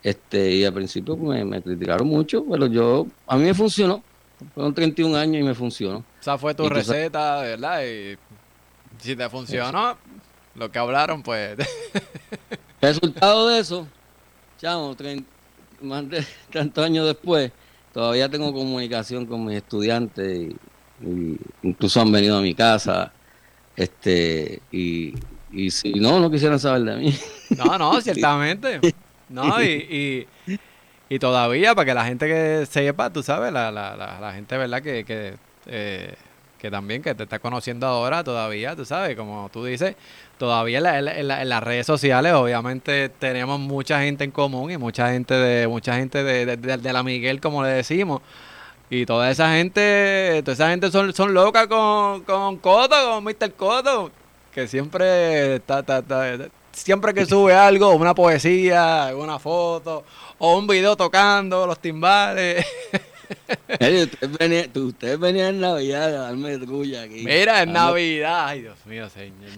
[0.00, 4.04] Este, y al principio me, me criticaron mucho, pero yo, a mí me funcionó.
[4.54, 5.98] Fueron 31 años y me funcionó.
[5.98, 7.82] O sea, fue tu receta, ¿verdad?
[7.84, 8.16] Y
[9.00, 9.98] si te funcionó,
[10.54, 11.56] lo que hablaron, pues.
[12.80, 13.88] Resultado de eso,
[14.60, 14.96] chamo,
[15.80, 17.50] más de tantos años después,
[17.92, 20.54] todavía tengo comunicación con mis estudiantes
[21.02, 23.12] y, incluso han venido a mi casa.
[23.76, 25.14] Este, y,
[25.52, 27.18] y si no, no quisieran saber de mí.
[27.56, 28.80] No, no, ciertamente.
[29.28, 30.26] No, y,
[31.08, 34.82] y, todavía, para que la gente que sepa, tú sabes, la, la, la, gente, ¿verdad?
[34.82, 35.34] Que, que,
[35.66, 36.14] eh,
[36.58, 39.94] que también que te está conociendo ahora todavía, tú sabes, como tú dices,
[40.38, 45.66] todavía en, las redes sociales obviamente tenemos mucha gente en común y mucha gente de
[45.68, 48.22] mucha gente de, la Miguel como le decimos
[48.88, 53.52] y toda esa gente toda esa gente son, son locas con, con Coto con Mr.
[53.52, 54.10] Coto
[54.52, 55.84] que siempre está,
[56.72, 60.04] siempre que sube algo una poesía una foto
[60.38, 62.64] o un video tocando los timbales
[64.74, 67.24] Ustedes venían, en Navidad a darme aquí.
[67.24, 68.46] Mira, en Navidad.
[68.48, 69.50] Ay, Dios mío, señor.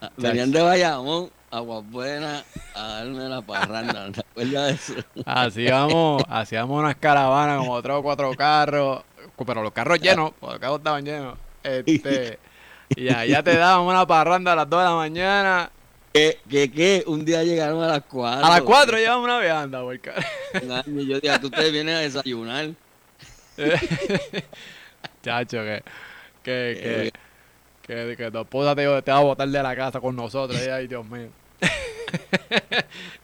[0.00, 4.12] Ah, venían de Bayamón, Agua Buena, a darme la parranda.
[4.12, 5.06] ¿Te acuerdas de eso?
[5.24, 9.02] Hacíamos, hacíamos unas caravanas como tres o cuatro carros
[9.44, 11.36] pero los carros llenos, los carros estaban llenos.
[11.62, 12.38] Este,
[12.94, 15.70] y allá te daban una parranda a las 2 de la mañana.
[16.12, 17.04] ¿Qué, qué, qué?
[17.06, 18.46] Un día llegaron a las 4.
[18.46, 22.70] A las 4 llevamos una vianda, por año, yo dije, tú te vienes a desayunar.
[25.22, 25.82] Chacho, que,
[26.42, 27.12] que, que,
[27.86, 30.60] que, que tu esposa te, te va a botar de la casa con nosotros.
[30.64, 31.28] Y, ay, Dios mío.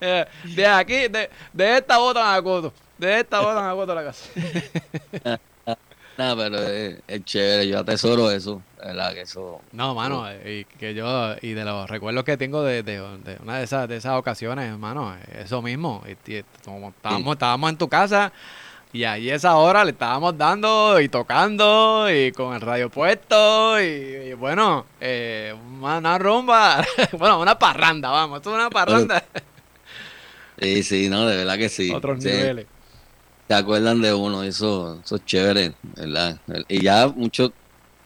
[0.44, 2.72] de aquí, de, de esta botan a Coto.
[2.98, 4.31] De esta botan a Coto la casa.
[6.18, 9.14] No, pero es, es, chévere, yo atesoro eso, ¿verdad?
[9.14, 9.62] Que eso.
[9.72, 13.57] No, mano, y que yo, y de los recuerdos que tengo de, de, de una
[13.57, 16.05] de esas, de esas ocasiones, hermano, eso mismo.
[16.07, 18.31] Y, y, estábamos, estábamos en tu casa
[18.92, 23.85] y ahí esa hora le estábamos dando y tocando y con el radio puesto y,
[23.85, 26.85] y bueno, eh, una, rumba,
[27.18, 29.24] bueno, una parranda, vamos, esto es una parranda.
[30.61, 31.90] Sí, sí, no, de verdad que sí.
[31.90, 32.28] Otros sí.
[32.28, 32.66] niveles.
[33.48, 36.38] Se acuerdan de uno, eso, eso es chévere, ¿verdad?
[36.68, 37.50] Y ya muchos,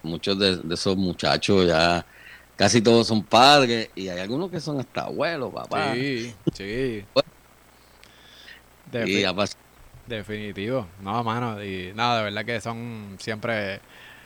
[0.04, 2.06] muchos de, de esos muchachos ya
[2.54, 5.94] casi todos son padres y hay algunos que son hasta abuelos, papá.
[5.94, 7.04] Sí, sí.
[9.04, 9.56] y ya pasó
[10.06, 10.86] Definitivo.
[11.00, 11.62] No, mano.
[11.62, 13.80] Y nada, de verdad que son siempre.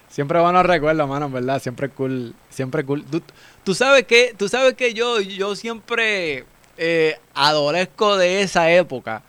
[0.09, 1.61] Siempre buenos recuerdos, mano, en verdad.
[1.63, 2.35] Siempre cool.
[2.49, 3.05] Siempre cool.
[3.05, 3.23] Tú,
[3.65, 6.45] tú sabes que, tú sabes que yo, yo siempre
[6.77, 9.23] eh, adolezco de esa época.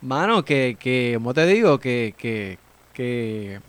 [0.00, 2.58] Mano, que, que, como te digo, que, que,
[2.94, 3.60] que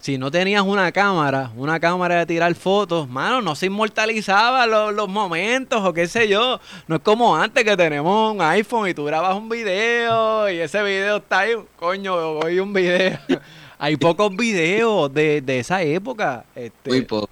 [0.00, 4.94] si no tenías una cámara, una cámara de tirar fotos, mano, no se inmortalizaba los,
[4.94, 6.58] los, momentos o qué sé yo.
[6.88, 10.82] No es como antes que tenemos un iPhone y tú grabas un video y ese
[10.82, 13.18] video está ahí, coño, hoy un video.
[13.78, 16.44] Hay pocos videos de, de esa época.
[16.54, 16.90] Este.
[16.90, 17.28] Muy poco.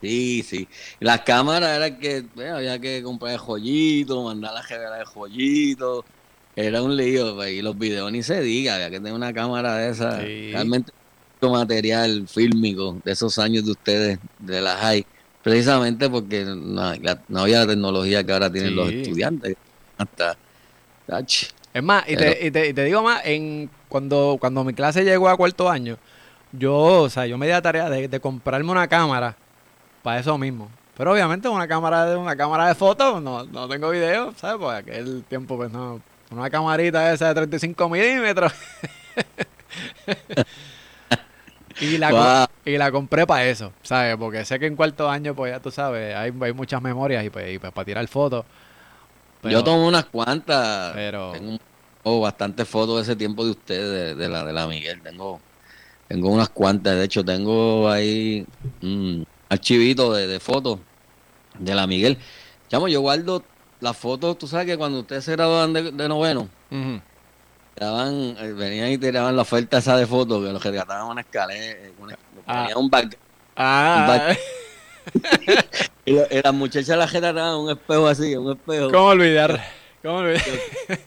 [0.00, 0.68] Sí, sí.
[1.00, 6.04] Las cámaras era que bueno, había que comprar el joyito, mandar la revela de joyito.
[6.56, 9.76] Era un lío, pues, y los videos ni se diga, había que tener una cámara
[9.76, 10.20] de esa.
[10.20, 10.50] Sí.
[10.52, 10.92] Realmente
[11.48, 15.06] material fílmico de esos años de ustedes, de la high,
[15.42, 16.92] precisamente porque no,
[17.28, 18.76] no había la tecnología que ahora tienen sí.
[18.76, 19.56] los estudiantes.
[19.96, 20.36] Hasta,
[21.08, 24.64] ach, es más, y, Pero, te, y, te, y, te, digo más, en cuando, cuando
[24.64, 25.96] mi clase llegó a cuarto año,
[26.52, 29.36] yo, o sea, yo me di la tarea de, de comprarme una cámara
[30.02, 30.68] para eso mismo.
[30.96, 34.58] Pero obviamente una cámara de una cámara de fotos, no, no tengo video, ¿sabes?
[34.60, 36.00] Pues aquel tiempo, pues no,
[36.30, 38.52] una camarita esa de 35 milímetros.
[41.80, 42.46] Y la, wow.
[42.64, 44.16] y la compré para eso, ¿sabes?
[44.16, 47.30] Porque sé que en cuarto año, pues ya tú sabes, hay, hay muchas memorias y
[47.30, 48.44] pues, y pues para tirar fotos.
[49.40, 50.92] Pero, Yo tomo unas cuantas.
[50.94, 51.32] Pero.
[51.32, 51.58] Tengo
[52.02, 55.00] oh, bastantes fotos de ese tiempo de ustedes, de, de, la de la Miguel.
[55.00, 55.40] Tengo
[56.08, 56.96] tengo unas cuantas.
[56.96, 58.46] De hecho, tengo ahí
[58.82, 60.80] un archivito de, de fotos
[61.58, 62.18] de la Miguel.
[62.68, 63.42] Chamo, yo guardo
[63.80, 64.36] las fotos.
[64.36, 66.48] Tú sabes que cuando ustedes se graduaban de, de noveno.
[66.70, 67.02] Uh -huh
[67.80, 71.22] daban, eh, venían y tiraban la oferta esa de fotos, que los que trataban una
[71.22, 72.68] escalera, una, ah.
[72.76, 73.18] un back.
[73.56, 73.96] Ah.
[74.00, 74.38] Un back.
[76.04, 78.90] y, lo, y, las muchachas la generaban un espejo así, un espejo.
[78.90, 79.58] ¿Cómo olvidar?
[80.02, 80.44] ¿Cómo olvidar?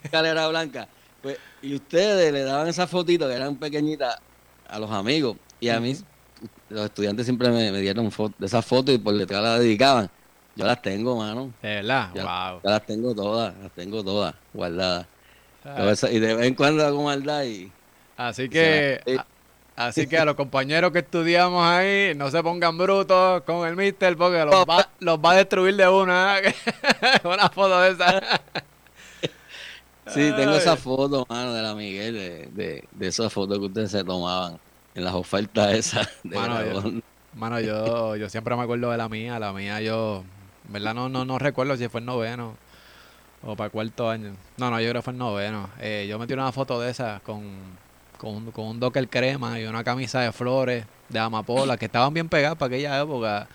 [0.03, 0.88] escalera blanca.
[1.21, 4.17] Pues, y ustedes le daban esas fotitos que eran pequeñitas
[4.67, 5.38] a los amigos.
[5.59, 5.95] Y a mí,
[6.69, 10.09] los estudiantes siempre me, me dieron foto, de esas fotos y por detrás las dedicaban.
[10.55, 11.53] Yo las tengo, mano.
[11.62, 12.62] De verdad, wow.
[12.63, 15.05] Ya las tengo todas, las tengo todas guardadas.
[15.65, 17.71] Y de vez en cuando hago maldad y...
[18.17, 18.99] Así que...
[19.76, 24.15] Así que a los compañeros que estudiamos ahí, no se pongan brutos con el mister
[24.15, 26.36] porque los va, los va a destruir de una.
[27.23, 28.39] una foto de esa.
[30.08, 33.89] Sí, tengo esa foto, mano, de la Miguel, de, de, de esas fotos que ustedes
[33.89, 34.60] se tomaban
[34.93, 36.08] en las ofertas esas.
[36.23, 37.02] De mano, yo,
[37.34, 39.39] mano yo, yo siempre me acuerdo de la mía.
[39.39, 40.23] La mía yo,
[40.69, 42.58] verdad, no, no, no recuerdo si fue el noveno
[43.45, 44.36] o para cuarto año.
[44.58, 45.69] No, no, yo creo que fue el noveno.
[45.79, 47.43] Eh, yo metí una foto de esas con,
[48.17, 52.13] con, un, con un docker crema y una camisa de flores de amapola que estaban
[52.13, 53.47] bien pegadas para aquella época.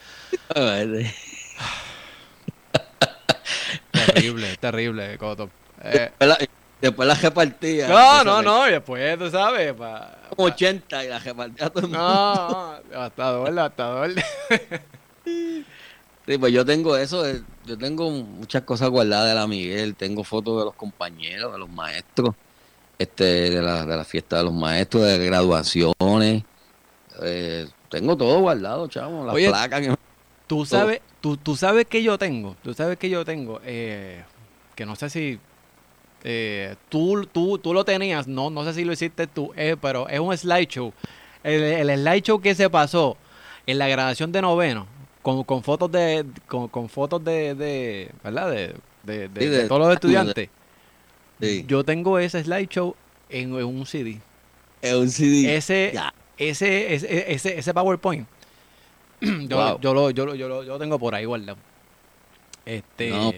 [3.91, 5.51] terrible, terrible, Coto.
[5.83, 6.39] Eh, después, la,
[6.81, 7.89] después la repartía.
[7.89, 9.73] No, no, no, y después, tú sabes.
[9.73, 12.83] Pa, Como 80 y la repartía todo el mundo.
[12.93, 14.25] No, hasta doble, hasta doble.
[16.29, 17.25] Sí, pues yo tengo eso,
[17.65, 21.71] yo tengo muchas cosas guardadas de la Miguel, tengo fotos de los compañeros, de los
[21.71, 22.35] maestros,
[22.99, 26.43] este, de la, de la fiesta de los maestros, de graduaciones,
[27.23, 29.81] eh, tengo todo guardado, chavo, las Oye, placas.
[29.81, 29.95] Que...
[30.47, 34.23] Tú sabes, tú, tú sabes que yo tengo, tú sabes que yo tengo, eh,
[34.75, 35.41] que no sé si
[36.25, 40.07] eh, tú, tú, tú lo tenías, no, no sé si lo hiciste tú, eh, pero
[40.11, 40.93] es un slideshow.
[41.43, 43.17] El, el slideshow que se pasó
[43.67, 48.51] en la graduación de noveno, con, con fotos de con, con fotos de, de, verdad
[48.51, 50.49] de, de, de, sí, de todos los estudiantes
[51.41, 51.65] sí.
[51.67, 52.95] yo tengo ese slideshow
[53.29, 54.21] en, en, un CD
[54.83, 55.93] en un CD ese
[56.39, 58.27] ese, ese, ese, ese PowerPoint,
[59.21, 59.81] yo, Wow.
[59.81, 61.59] yo, lo, yo, lo, yo, lo, yo lo tengo por ahí guardado.
[62.65, 63.33] Este, No,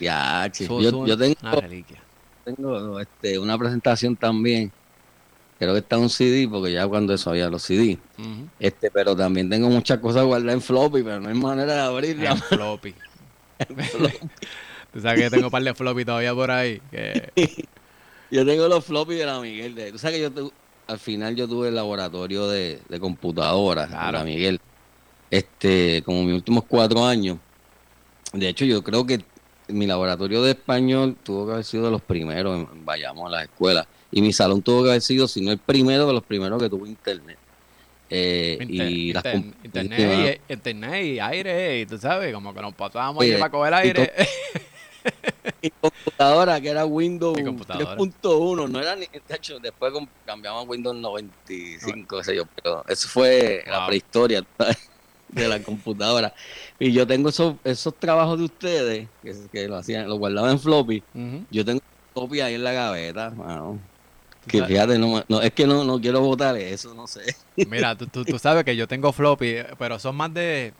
[0.00, 2.02] Ya, yo, yo tengo, una reliquia.
[2.44, 4.72] tengo este, una presentación también.
[5.64, 7.98] Creo que está un CD, porque ya cuando eso había los CD.
[8.18, 8.48] Ujú.
[8.58, 12.30] Este, pero también tengo muchas cosas guardadas en floppy, pero no hay manera de abrirla.
[12.30, 12.94] En floppy.
[14.92, 16.80] Tú sabes que yo tengo un par de floppy todavía por ahí.
[16.90, 17.32] Que,
[18.30, 19.74] Yo tengo los floppy de la Miguel.
[19.74, 20.52] de- Tú sabes que yo tu-
[20.86, 24.18] al final yo tuve el laboratorio de, de computadoras de Claro.
[24.18, 24.60] la Miguel.
[25.30, 27.38] Este, como mis últimos cuatro años.
[28.32, 29.24] De hecho, yo creo que
[29.68, 33.44] mi laboratorio de español tuvo que haber sido de los primeros en, en Bayamón, las
[33.44, 33.86] escuelas.
[34.16, 36.70] Y mi salón tuvo que haber sido, si no el primero, de los primeros que
[36.70, 37.36] tuvo internet.
[38.08, 42.74] Eh, inter- y inter- internet, y, internet y aire, y tú sabes, como que nos
[42.74, 44.12] pasábamos ahí para coger aire.
[45.62, 47.96] Mi computadora, que era Windows Mi computadora.
[47.96, 49.06] 3.1, no era ni.
[49.06, 49.92] de hecho, después
[50.24, 54.44] cambiamos a Windows 95, qué sé yo, pero eso fue la prehistoria
[55.28, 56.32] de la computadora.
[56.78, 60.60] Y yo tengo esos, esos trabajos de ustedes, que, que lo hacían, lo guardaban en
[60.60, 61.02] floppy.
[61.50, 61.80] Yo tengo
[62.12, 63.80] floppy ahí en la gaveta, mano.
[64.46, 67.34] Que sabes- fíjate, no, es que no, no quiero votar eso, no sé.
[67.68, 70.72] Mira, tú, tú, tú sabes que yo tengo floppy, pero son más de.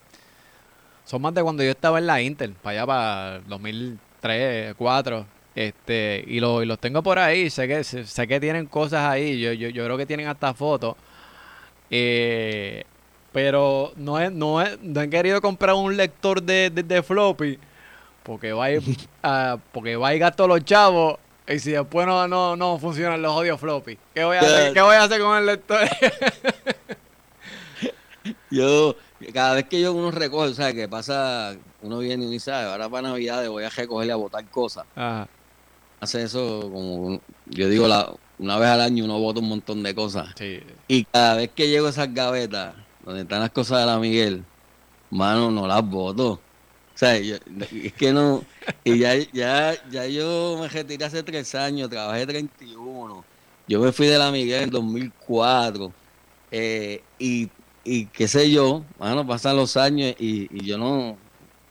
[1.04, 5.26] Son más de cuando yo estaba en la Intel, para allá para 2003, 2004.
[5.54, 7.48] Este, y, lo- y los tengo por ahí.
[7.50, 9.38] Sé que, sé, que tienen cosas ahí.
[9.40, 10.96] Yo, yo, yo creo que tienen hasta fotos.
[11.90, 12.84] Eh,
[13.32, 17.58] pero no, es, no, es, no he querido comprar un lector de, de, de floppy.
[18.22, 18.82] Porque va a ir,
[19.22, 21.18] ah, porque va a ir gasto los chavos.
[21.46, 23.98] Y si después no, no, no funcionan los odios floppy.
[24.14, 25.80] ¿Qué voy a hacer, ¿qué voy a hacer con el lector?
[28.50, 28.96] Yo,
[29.34, 32.64] cada vez que yo uno recoge, o sea, que pasa, uno viene y dice, "Ay,
[32.66, 34.86] ahora para Navidad voy a recoger y a botar cosas.
[34.96, 35.28] Ajá.
[36.00, 39.94] hace eso como yo digo la, una vez al año uno bota un montón de
[39.94, 40.60] cosas Sí.
[40.86, 42.74] y cada vez que llego a esas gavetas
[43.06, 44.44] donde están las cosas de la Miguel
[45.10, 46.40] mano no las boto
[46.94, 47.36] o sea yo-
[47.84, 48.42] es que no
[48.84, 53.24] y ya ya ya yo me retiré hace tres años trabajé 31
[53.66, 55.92] yo me fui de la Miguel en 2004
[56.50, 57.48] eh, y
[57.84, 61.16] y qué sé yo mano pasan los años y, y yo no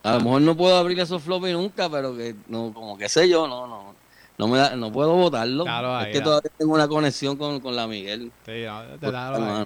[0.02, 3.28] a lo mejor no puedo abrir esos floppy nunca pero que no como que sé
[3.28, 3.94] yo no no
[4.36, 5.62] no me da- no puedo votarlo.
[5.62, 8.32] Claro, ahí, es que todavía tengo una conexión con, con la Miguel.
[8.44, 9.64] Sí, no, te- Pues, claro, ahí,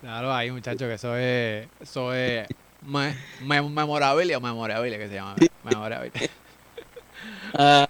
[0.00, 2.48] claro ahí, muchacho, que eso es, eso es
[2.84, 5.36] me, me- memorabilia o memorabilia que se llama.
[5.64, 6.12] Memorabilia.
[7.54, 7.86] Ah,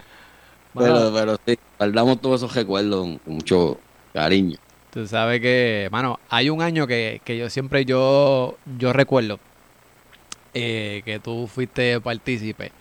[0.77, 3.79] pero, pero sí, guardamos todos esos recuerdos con mucho
[4.13, 4.59] cariño.
[4.91, 9.39] tú sabes que, mano, hay un año que, que yo siempre yo, yo recuerdo
[10.55, 12.73] eh, que tú fuiste partícipe.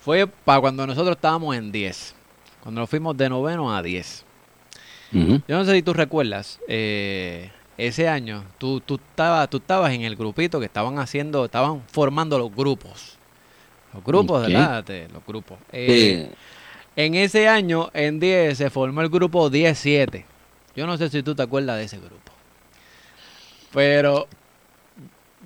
[0.00, 2.14] Fue para cuando nosotros estábamos en 10.
[2.62, 4.24] Cuando nos fuimos de noveno a 10.
[5.12, 5.42] Ujú.
[5.46, 10.02] Yo no sé si tú recuerdas, eh, ese año tú, tú, estabas, tú estabas en
[10.02, 13.18] el grupito que estaban haciendo, estaban formando los grupos.
[13.92, 14.42] Los grupos.
[14.46, 14.84] ¿verdad?
[15.12, 15.58] Los grupos.
[15.72, 16.36] Eh, Sí.
[16.94, 20.26] En ese año, en 10, se formó el grupo 17.
[20.76, 22.32] Yo no sé si tú te acuerdas de ese grupo.
[23.72, 24.28] Pero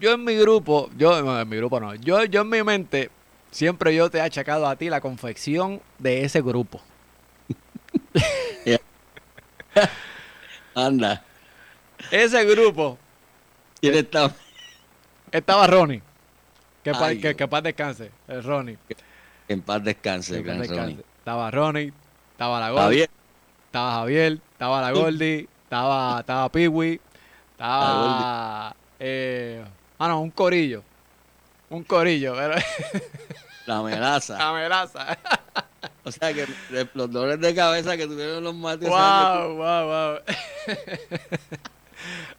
[0.00, 3.10] yo en mi grupo, yo no, en mi grupo no, yo, yo en mi mente,
[3.52, 6.80] siempre yo te he achacado a ti la confección de ese grupo.
[10.74, 11.24] Anda.
[12.10, 12.98] Ese grupo
[13.80, 14.32] ¿Quién está?
[15.32, 16.02] estaba Ronnie.
[16.82, 18.78] Que, pa- que, que paz descanse, el Ronnie.
[19.48, 20.80] En paz descanse, Que paz gran descanse.
[20.82, 21.04] Ronnie.
[21.18, 21.92] Estaba Ronnie,
[22.32, 23.10] estaba la Gold, bien.
[23.66, 27.00] estaba Javier, estaba la Goldie, estaba, estaba Piwi,
[27.50, 28.76] estaba.
[29.00, 29.64] Eh,
[29.98, 30.82] ah, no, un corillo.
[31.68, 32.54] Un corillo, pero.
[33.66, 34.38] La amenaza.
[34.38, 35.18] la melaza.
[36.04, 36.46] O sea que
[36.94, 40.18] los dolores de cabeza que tuvieron los wow, wow, wow.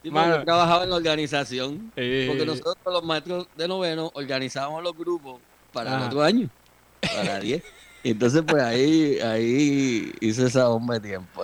[0.03, 0.37] Sí, mano.
[0.37, 1.91] yo trabajaba en la organización.
[1.95, 6.05] Eh, Porque nosotros los maestros de noveno organizábamos los grupos para el Ajá.
[6.07, 6.49] otro año,
[7.01, 7.63] para 10.
[8.03, 11.43] Y entonces pues ahí, ahí hice esa bomba de tiempo.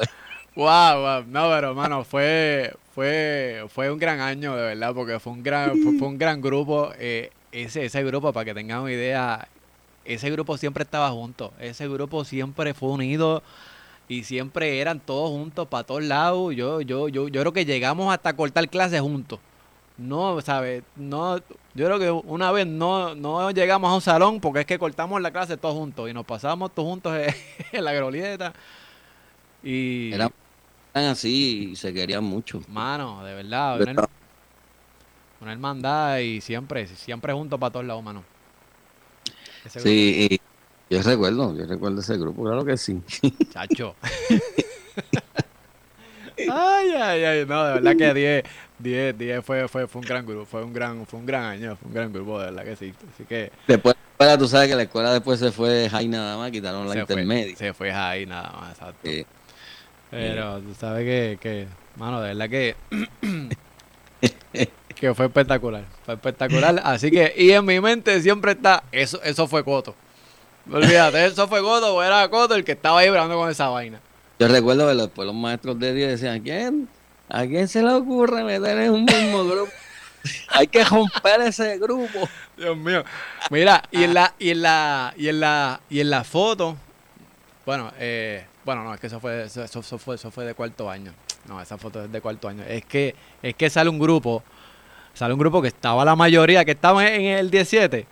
[0.56, 1.24] Wow, wow.
[1.28, 5.80] No, pero hermano, fue, fue, fue un gran año, de verdad, porque fue un gran,
[5.80, 6.92] fue, fue un gran grupo.
[6.98, 9.48] eh, ese, ese grupo, para que tengan una idea,
[10.06, 11.54] ese grupo siempre estaba junto.
[11.60, 13.44] Ese grupo siempre fue unido
[14.08, 16.56] y siempre eran todos juntos para todos lados.
[16.56, 19.39] Yo, yo, yo, yo creo que llegamos hasta cortar clases juntos.
[19.97, 20.83] No, ¿sabes?
[20.95, 24.79] No, yo creo que una vez no, no llegamos a un salón porque es que
[24.79, 27.13] cortamos la clase todos juntos y nos pasábamos todos juntos
[27.71, 28.54] en, la glorieta.
[29.63, 30.31] Y, Eran
[30.93, 32.62] así y se querían mucho.
[32.67, 34.10] mano, de verdad, una, her-
[35.41, 38.23] una hermandad y siempre, siempre juntos para todos lados, mano.
[39.69, 40.39] Sí,
[40.94, 43.02] yo recuerdo, yo recuerdo ese grupo, claro que sí.
[43.52, 43.96] chacho.
[46.37, 47.46] Ay, ay, ay.
[47.46, 48.44] No, de verdad que 10,
[48.79, 51.75] 10, 10 fue, fue, fue un gran grupo, fue un gran, fue un gran año,
[51.75, 52.94] fue un gran grupo, de verdad que sí.
[53.13, 53.52] Así que.
[53.67, 53.96] Después,
[54.39, 57.56] tú sabes que la escuela después se fue Jai nada más, quitaron la intermedia.
[57.56, 59.10] se fue Jai nada más, exacto.
[60.10, 61.67] Pero tú sabes que, que,
[61.98, 62.75] mano, de verdad que.
[64.96, 66.81] que fue espectacular, fue espectacular.
[66.83, 69.96] Así que, y en mi mente siempre está, eso, eso fue Coto.
[70.72, 74.00] Olvídate, eso fue Coto o era Coto el que estaba ahí hablando con esa vaina.
[74.40, 76.88] Yo recuerdo que después los maestros de Dios decían, ¿quién?
[77.30, 79.72] ¿A quién se le ocurre meter en un mismo grupo?
[80.50, 82.28] Hay que romper ese grupo.
[82.56, 83.04] Dios mío.
[83.50, 86.78] Mira, y en la, y en la, y en la, y en la foto,
[87.66, 90.90] bueno, eh, bueno, no, es que eso fue, eso, eso, fue, eso fue de cuarto
[90.90, 91.14] año.
[91.48, 92.64] No, esa foto es de cuarto año.
[92.64, 94.44] Es que, es que sale un grupo,
[95.14, 98.08] sale un grupo que estaba la mayoría, que estaba en el 17,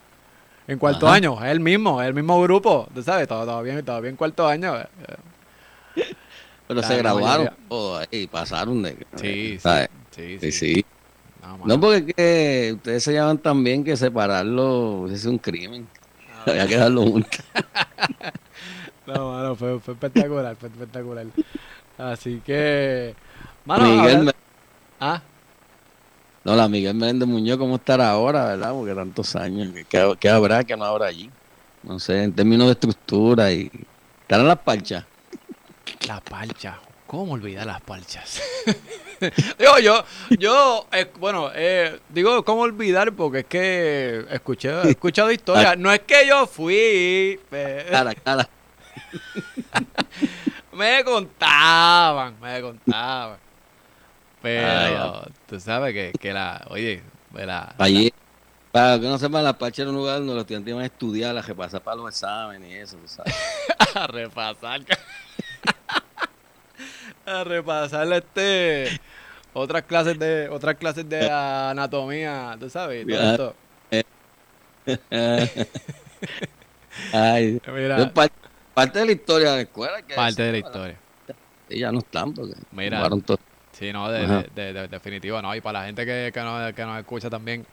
[0.68, 4.16] en cuarto año, es el mismo, es el mismo grupo, tú sabes, todavía, todavía en
[4.16, 4.76] cuarto año.
[6.68, 7.50] Pero se graduaron
[8.00, 9.06] ahí, pasaron de...
[9.16, 9.60] Sí,
[10.12, 10.86] sí, sí, sí,
[11.66, 15.88] No, porque que ustedes se llaman tan bien que separarlo es un crimen.
[16.40, 17.42] Ah, Había que darlo juntos.
[19.08, 21.26] no, mano, fue, fue espectacular, fue espectacular.
[21.98, 23.16] Así que.
[23.66, 24.34] Mano, Miguel
[25.00, 25.22] ¿Ah?
[26.44, 28.74] No, la Miguel Méndez Muñoz, ¿cómo estará ahora, verdad?
[28.74, 29.70] Porque tantos años.
[29.88, 31.30] ¿Qué, habrá que no habrá allí?
[31.84, 33.70] No sé, en términos de estructura y.
[34.22, 35.06] ¿Estarán las parchas?
[36.08, 36.76] Las parchas.
[37.06, 38.42] ¿Cómo olvidar las parchas?
[39.60, 40.04] digo, yo,
[40.40, 43.12] yo, eh, bueno, eh, digo, ¿cómo olvidar?
[43.14, 45.78] Porque es que escuché, he escuchado historias.
[45.78, 47.40] No es que yo fui.
[47.52, 48.50] Eh, cara, cara.
[50.74, 53.38] me contaban, me contaban.
[54.42, 58.14] Pero tú sabes que, que la, oye, la, Allí,
[58.72, 61.38] para que no sepan, la parcha era un lugar donde los estudiantes iban a estudiar,
[61.38, 63.36] a repasar para los exámenes y eso, tú sabes.
[63.96, 64.80] a repasar.
[67.26, 69.02] a repasar este
[69.52, 73.54] otras clases de otras clases de anatomía, tú sabes, todo
[77.12, 78.14] Ay, Mira,
[78.74, 80.02] parte de la historia de la escuela.
[80.02, 80.98] Que parte de la historia.
[81.68, 83.02] Y ya no están porque Mira,
[83.82, 85.56] Sí, no, de, de, definitivo, no.
[85.56, 87.66] Y para la gente que, que, nos, que nos escucha también,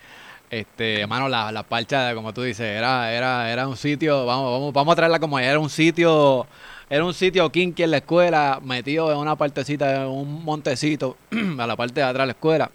[0.48, 4.72] este, hermano, la, la parcha, como tú dices, era, era, era un sitio, vamos, vamos,
[4.72, 6.46] vamos a traerla como era un sitio,
[6.88, 11.18] era un sitio kinky en la escuela, metido en una partecita, en un montecito,
[11.58, 12.70] a la parte de atrás de la escuela.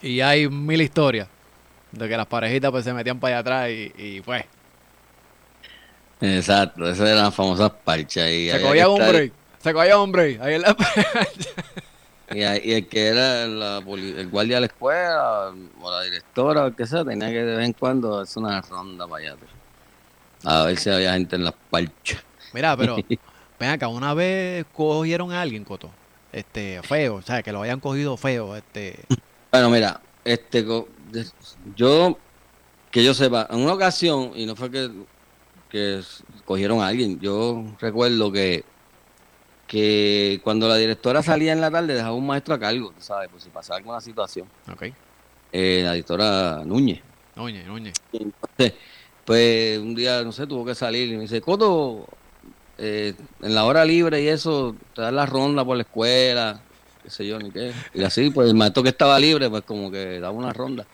[0.00, 1.26] Y hay mil historias
[1.90, 4.44] de que las parejitas pues se metían para allá atrás y, y pues
[6.20, 8.26] Exacto, esas eran las famosas parchas.
[8.28, 10.40] Se cogía un break, se cogía un break.
[10.40, 10.76] Ahí en la
[12.30, 16.76] y, y, el que era el guardia de la escuela o la directora o el
[16.76, 19.36] que sea, tenía que de vez en cuando hacer una ronda para allá.
[20.44, 22.22] A ver si había gente en las parchas.
[22.52, 22.96] Mira, pero
[23.60, 25.90] ven acá, una vez cogieron a alguien, Coto,
[26.32, 29.04] este, feo, o sea, que lo hayan cogido feo, este.
[29.50, 30.64] Bueno, mira, este,
[31.74, 32.18] yo,
[32.90, 34.90] que yo sepa, en una ocasión, y no fue que
[35.68, 36.00] que
[36.44, 37.20] cogieron a alguien.
[37.20, 38.64] Yo recuerdo que
[39.68, 43.28] que cuando la directora salía en la tarde dejaba un maestro a cargo, ¿sabes?
[43.28, 44.48] Por si pasaba alguna situación.
[44.72, 44.86] Ok.
[45.52, 47.02] Eh, la directora Núñez.
[47.36, 47.94] Núñez, Núñez.
[48.12, 48.72] Entonces,
[49.24, 52.06] pues un día, no sé, tuvo que salir y me dice, Coto,
[52.78, 56.60] eh, en la hora libre y eso, te das la ronda por la escuela,
[57.02, 57.72] qué sé yo, ni qué.
[57.92, 60.86] Y así, pues el maestro que estaba libre, pues como que daba una ronda.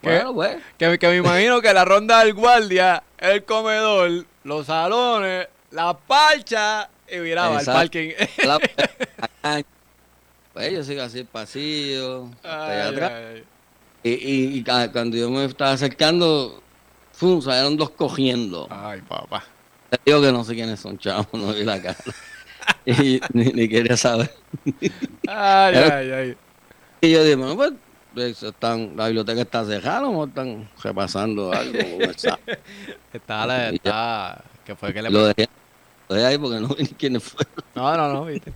[0.00, 0.58] Bueno, pues.
[0.78, 6.88] Que, que me imagino que la ronda del guardia, el comedor, los salones, la parcha
[7.12, 8.10] y miraba al parking.
[10.52, 13.12] pues yo sigo así pasillo, atrás.
[14.02, 16.62] Y, y, cuando yo me estaba acercando,
[17.12, 17.42] ¡fum!
[17.42, 18.66] salieron dos cogiendo.
[18.70, 19.44] Ay, papá.
[19.90, 21.98] Te digo que no sé quiénes son, chavos, no vi la cara.
[22.86, 24.32] y ni, quería saber.
[25.28, 26.36] ay, ay, ay.
[27.02, 27.56] Y yo dije, bueno,
[28.14, 31.78] pues están, la biblioteca está cerrada o están repasando algo.
[33.12, 35.48] está, la, está, que fue que le lo dejé,
[36.14, 37.52] dejé ahí porque no vi ni quiénes fueron.
[37.74, 38.52] No, no, no, viste.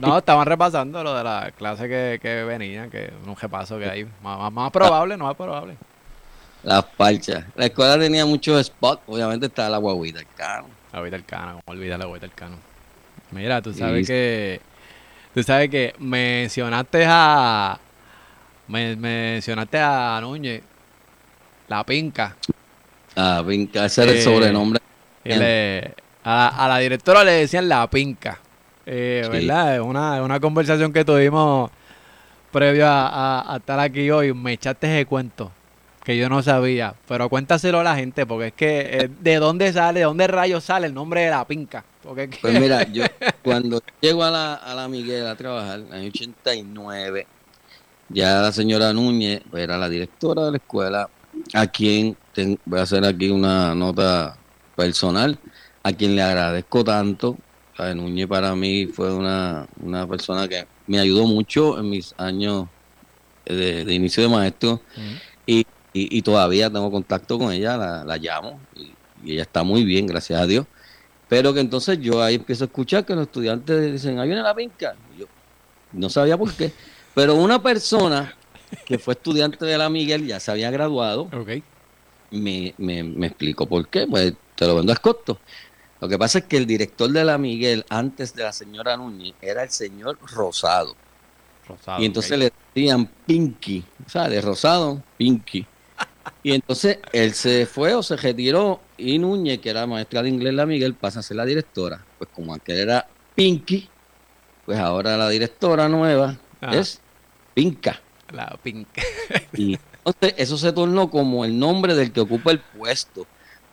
[0.00, 4.06] no, estaban repasando lo de la clase que, que venía, que un repaso que hay.
[4.22, 5.76] Más, más probable, no más probable.
[6.62, 7.44] Las parchas.
[7.54, 9.02] La escuela tenía muchos spots.
[9.06, 10.68] Obviamente está la guaguita del cano.
[10.92, 12.56] La guaguita del cano, como olvidar la guaguita del cano.
[13.30, 14.60] Mira, tú sabes que.
[15.34, 17.78] Tú sabes que mencionaste a,
[18.68, 20.62] me, mencionaste a Núñez,
[21.68, 22.36] la pinca.
[23.14, 24.80] La pinca, ese era el eh, sobrenombre.
[26.28, 28.40] A, la directora le decían la pinca.
[28.84, 29.80] Eh, ¿Verdad?
[29.80, 31.70] Una, una conversación que tuvimos
[32.50, 34.34] previo a, estar aquí hoy.
[34.34, 35.52] Me echaste ese cuento
[36.02, 36.94] que yo no sabía.
[37.06, 40.64] Pero cuéntaselo a la gente, porque es que eh, de dónde sale, de dónde rayos
[40.64, 41.84] sale el nombre de la pinca.
[42.02, 43.04] Pues mira, yo
[43.42, 47.26] cuando llego a la, a la Miguel a trabajar, en el 89,
[48.08, 51.08] ya la señora Núñez era la directora de la escuela,
[51.52, 52.16] a quien
[52.64, 54.36] voy a hacer aquí una nota
[54.76, 55.38] personal,
[55.86, 57.38] a quien le agradezco tanto.
[57.78, 62.66] A Núñez para mí fue una, una persona que me ayudó mucho en mis años
[63.44, 64.80] de, inicio de maestro
[65.46, 68.92] y, y, todavía tengo contacto con ella, la, la llamo y,
[69.30, 70.66] ella está muy bien, gracias a Dios.
[71.28, 74.54] Pero que entonces yo ahí empiezo a escuchar que los estudiantes dicen, ahí viene la
[74.54, 74.96] pinca.
[75.16, 75.26] yo
[75.92, 76.72] no sabía por qué.
[77.14, 78.34] Pero una persona
[78.86, 81.28] que fue estudiante de la Miguel ya se había graduado,
[82.30, 84.06] me, me, me explicó por qué.
[84.06, 85.38] Pues te lo vendo a costo.
[86.00, 89.34] Lo que pasa es que el director de la Miguel, antes de la señora Núñez,
[89.40, 90.94] era el señor Rosado.
[91.98, 95.66] y entonces le decían Pinky, o sea, de Rosado, Pinky.
[96.42, 100.54] Y entonces él se fue o se retiró y Núñez, que era maestra de inglés
[100.54, 102.04] la Miguel, pasa a ser la directora.
[102.18, 103.88] Pues como aquel era Pinky,
[104.64, 106.36] pues ahora la directora nueva
[106.72, 107.00] es
[107.54, 108.00] Pinca.
[108.32, 109.02] La Pinca.
[109.54, 113.26] y entonces eso se tornó como el nombre del que ocupa el puesto.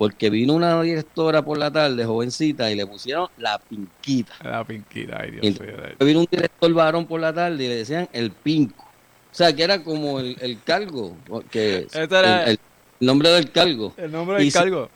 [0.03, 4.33] Porque vino una directora por la tarde, jovencita, y le pusieron la pinquita.
[4.43, 5.75] La pinquita, ay Dios mío.
[5.97, 8.83] Vino un director varón por la tarde y le decían el pinco.
[8.83, 11.15] O sea, que era como el, el cargo,
[11.49, 12.59] que era el,
[12.99, 13.93] nombre del cargo.
[13.95, 14.89] El nombre del cargo.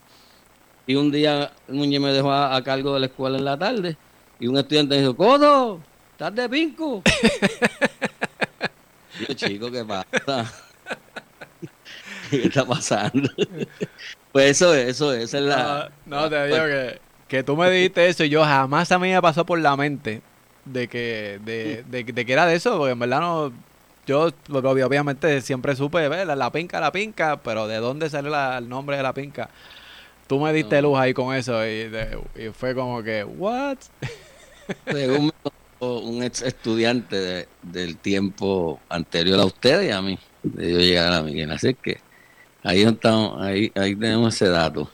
[0.86, 3.96] Y un día Núñez me dejó a, cargo de la escuela en la tarde
[4.42, 5.80] y un estudiante me dijo, Codo,
[6.12, 7.02] ¿estás de pinco?
[9.26, 10.54] yo, chico, ¿qué pasa?
[12.30, 13.30] ¿Qué está pasando?
[14.38, 15.92] pues eso es, eso es, esa es la...
[16.06, 19.10] No, no te digo que, que tú me dijiste eso y yo jamás a mí
[19.10, 20.22] me pasó por la mente
[20.64, 23.52] de que, de, de, de que era de eso, porque en verdad no
[24.06, 28.96] yo obviamente siempre supe, ver la, pinca, la pinca, pero ¿de dónde sale el nombre
[28.96, 29.50] de la pinca?
[30.28, 31.90] Tú me diste luz ahí con eso y,
[32.54, 33.80] fue como que, ¿what?
[34.86, 35.34] Según
[35.80, 41.24] un ex estudiante del tiempo anterior a ustedes y a mí, de yo llegar a
[41.24, 41.50] Miguel.
[41.50, 42.06] Así que
[42.68, 44.90] ahí estamos, ahí, ahí tenemos ese dato.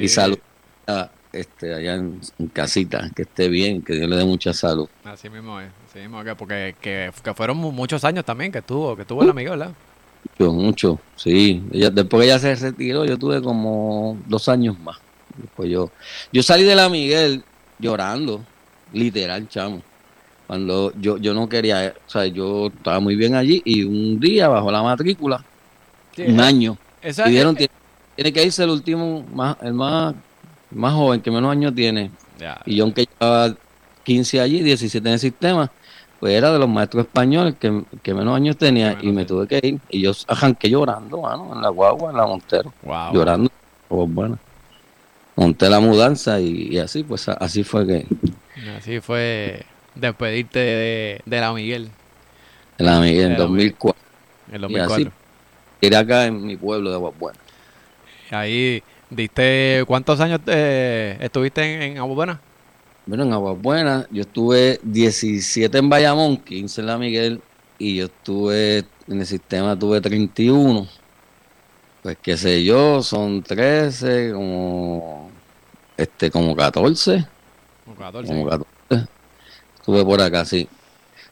[0.00, 0.38] Y salud
[1.32, 2.20] este, allá en,
[2.52, 4.88] casita, que esté bien, que Dios le dé mucha salud.
[5.04, 9.04] Así mismo es, así mismo es, porque que, fueron muchos años también que estuvo, que
[9.04, 9.72] tuvo el amigo, ¿verdad?
[10.38, 11.62] Mucho, mucho, sí.
[11.70, 14.96] después que ella se retiró, yo tuve como dos años más.
[15.36, 15.90] Después yo,
[16.32, 17.44] yo salí de la Miguel
[17.78, 18.44] llorando,
[18.92, 19.82] literal, chamo.
[20.46, 24.48] Cuando yo, yo no quería, o sea, yo estaba muy bien allí y un día
[24.48, 25.44] bajo la matrícula,
[26.16, 30.14] un año, y dieron, tiene que irse el último, más, el más
[30.70, 32.10] más joven, que menos años tiene.
[32.66, 33.54] Y yo, aunque llevaba
[34.04, 35.70] 15 allí, 17 en el sistema,
[36.20, 39.80] pues era de los maestros españoles que, menos años tenía y me tuve que ir.
[39.88, 42.72] Y yo arranqué llorando, mano, en la guagua, en la Montero.
[43.12, 43.50] llorando.
[43.88, 44.38] Pues bueno.
[45.36, 48.06] Monté la mudanza y, así, pues así fue que.
[48.76, 51.90] Así fue despedirte de, de la Miguel.
[52.76, 54.02] De la Miguel en 2004.
[54.52, 55.12] En 2004.
[55.80, 57.38] Y acá en mi pueblo de Aguabuena.
[58.30, 62.38] Ahí ¿Diste cuántos años eh, estuviste en, en Buena?
[63.06, 67.40] Bueno, en Buena yo estuve 17 en Bayamón, 15 en La Miguel
[67.78, 70.86] y yo estuve en el sistema, tuve 31.
[72.02, 75.30] Pues qué sé yo, son 13, como
[75.96, 77.26] este como 14.
[77.86, 78.28] Como 14.
[78.28, 79.08] Como 14.
[79.76, 80.68] Estuve por acá, sí.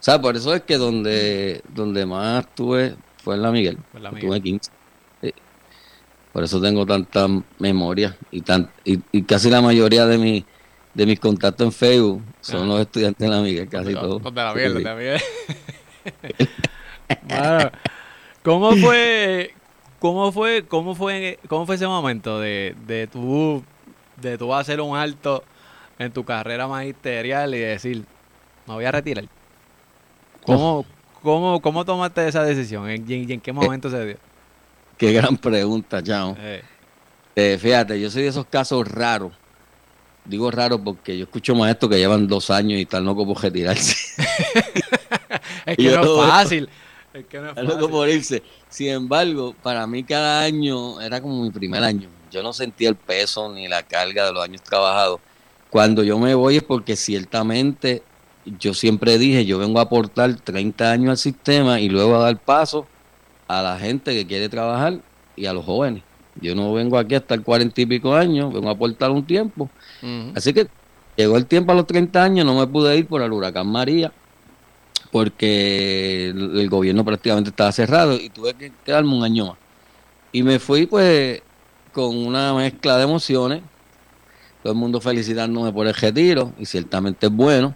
[0.01, 3.77] O sea, por eso es que donde, donde más estuve fue en La Miguel.
[3.95, 4.37] La Miguel.
[4.37, 4.71] Estuve 15.
[6.33, 7.27] Por eso tengo tanta
[7.59, 10.45] memoria y, tan, y, casi la mayoría de, mi,
[10.95, 14.23] de mis contactos en Facebook son los estudiantes de la Miguel, casi todos.
[14.23, 15.21] De la Miguel, de la Miguel.
[18.45, 19.55] ¿Cómo fue,
[19.99, 23.65] cómo fue, cómo fue, cómo fue ese momento de, de tu,
[24.21, 25.43] de tu hacer un alto
[25.99, 28.05] en tu carrera magisterial y decir,
[28.69, 29.25] me voy a retirar?
[30.45, 30.87] ¿Cómo,
[31.23, 32.89] cómo, cómo tomaste esa decisión?
[32.89, 34.17] ¿En, y en qué momento se dio?
[34.99, 36.35] Qué gran pregunta, Chao.
[37.35, 39.33] Eh, fíjate, yo soy de esos casos raros.
[40.25, 43.95] Digo raro porque yo escucho maestros que llevan dos años y están locos por retirarse.
[45.67, 46.69] es que no es fácil.
[47.13, 47.69] Es que no es fácil.
[47.69, 48.43] loco por irse.
[48.69, 52.09] Sin embargo, para mí cada año era como mi primer año.
[52.31, 55.21] Yo no sentía el peso ni la carga de los años trabajados.
[55.71, 58.03] Cuando yo me voy es porque ciertamente
[58.59, 62.39] yo siempre dije, yo vengo a aportar 30 años al sistema y luego a dar
[62.39, 62.87] paso
[63.49, 65.01] a la gente que quiere trabajar
[65.35, 66.03] y a los jóvenes.
[66.41, 69.71] Yo no vengo aquí hasta el cuarenta y pico años, vengo a aportar un tiempo.
[70.35, 70.69] Así que
[71.17, 74.13] llegó el tiempo a los 30 años, no me pude ir por el huracán María,
[75.11, 79.57] porque el, gobierno prácticamente estaba cerrado y tuve que quedarme un año más.
[80.33, 81.41] Y me fui pues
[81.93, 83.63] con una mezcla de emociones,
[84.63, 87.75] todo el mundo felicitándome por el retiro, y ciertamente es bueno,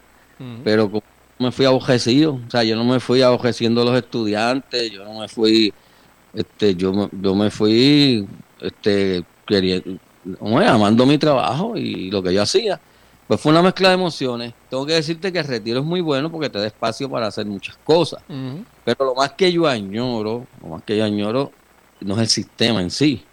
[0.64, 1.02] pero como
[1.38, 5.20] me fui abojecido, o sea, yo no me fui abojeciendo a los estudiantes, yo no
[5.20, 5.72] me fui,
[6.34, 8.26] este, yo, yo me fui,
[8.60, 9.98] este, queriendo,
[10.66, 12.80] amando mi trabajo y lo que yo hacía.
[13.26, 14.54] Pues fue una mezcla de emociones.
[14.68, 17.46] Tengo que decirte que el retiro es muy bueno porque te da espacio para hacer
[17.46, 18.22] muchas cosas.
[18.84, 21.52] Pero lo más que yo añoro, lo más que yo añoro,
[22.00, 23.24] no es el sistema en sí.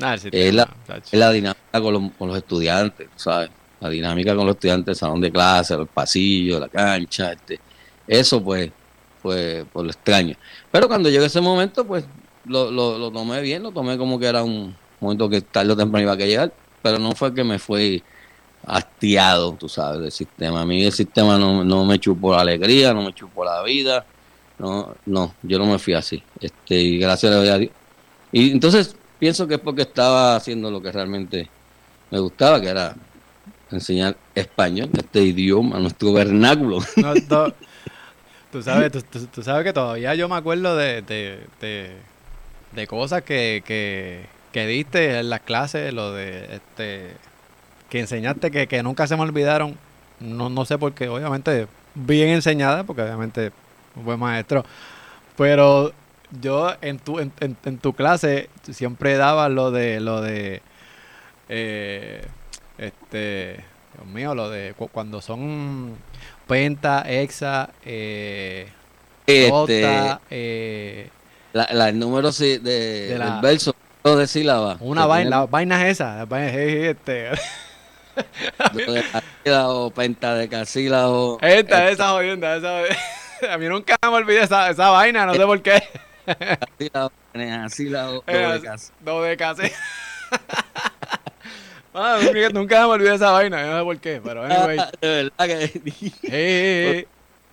[0.00, 3.50] Ah, es, la, es, la, dinámica con los, con los estudiantes, ¿sabes?
[3.82, 7.58] La dinámica con los estudiantes, el salón de clase, el pasillo, la cancha, este,
[8.06, 8.70] eso pues,
[9.20, 10.36] pues, por lo extraño.
[10.70, 12.04] Pero cuando llegó ese momento, pues
[12.44, 16.04] lo, lo, tomé bien, lo tomé como que era un momento que tarde o temprano
[16.04, 18.02] iba a llegar, pero no fue que me fue
[18.64, 20.60] hastiado, tú sabes, del sistema.
[20.60, 24.06] A mí el sistema no, no me chupó la alegría, no me chupó la vida,
[24.60, 26.22] no, no, yo no me fui así.
[26.40, 27.70] Este, y gracias a Dios.
[28.30, 31.50] Y entonces pienso que es porque estaba haciendo lo que realmente
[32.12, 32.94] me gustaba, que era
[33.72, 36.78] enseñar español, este idioma, nuestro vernáculo.
[38.52, 38.92] tú, sabes,
[39.32, 41.96] tú, sabes que todavía yo me acuerdo de, de,
[42.72, 47.10] de, cosas que, que, que, diste en las clases, lo de este
[47.88, 49.76] que enseñaste que, que nunca se me olvidaron.
[50.20, 53.52] No, no sé por qué, obviamente bien enseñada, porque obviamente
[53.96, 54.64] un buen maestro.
[55.36, 55.92] Pero
[56.40, 60.62] yo en tu, en, en, tu clase siempre daba lo de lo de
[61.48, 62.24] eh,
[62.78, 63.64] este,
[63.94, 65.96] Dios mío, lo de cuando son
[66.46, 68.68] penta, hexa, eh,
[69.26, 71.10] este, eh,
[71.52, 74.78] la, el número de, de del verso de sílabas.
[74.80, 77.30] Una vaina, la vaina es esa, la este.
[78.74, 81.38] de casílabo, penta de casílabo.
[81.40, 82.82] Esta, esa jodienda, esa
[83.52, 85.82] A mí nunca me olvidé esa, esa vaina, no sé por qué.
[86.24, 87.12] Casílabo,
[87.64, 88.24] asílabo,
[89.00, 89.74] do de casílabo.
[91.94, 92.18] Ah,
[92.52, 94.78] nunca me olvidé esa vaina, no sé por qué, pero anyway.
[95.00, 95.82] de verdad que
[96.22, 97.06] hey,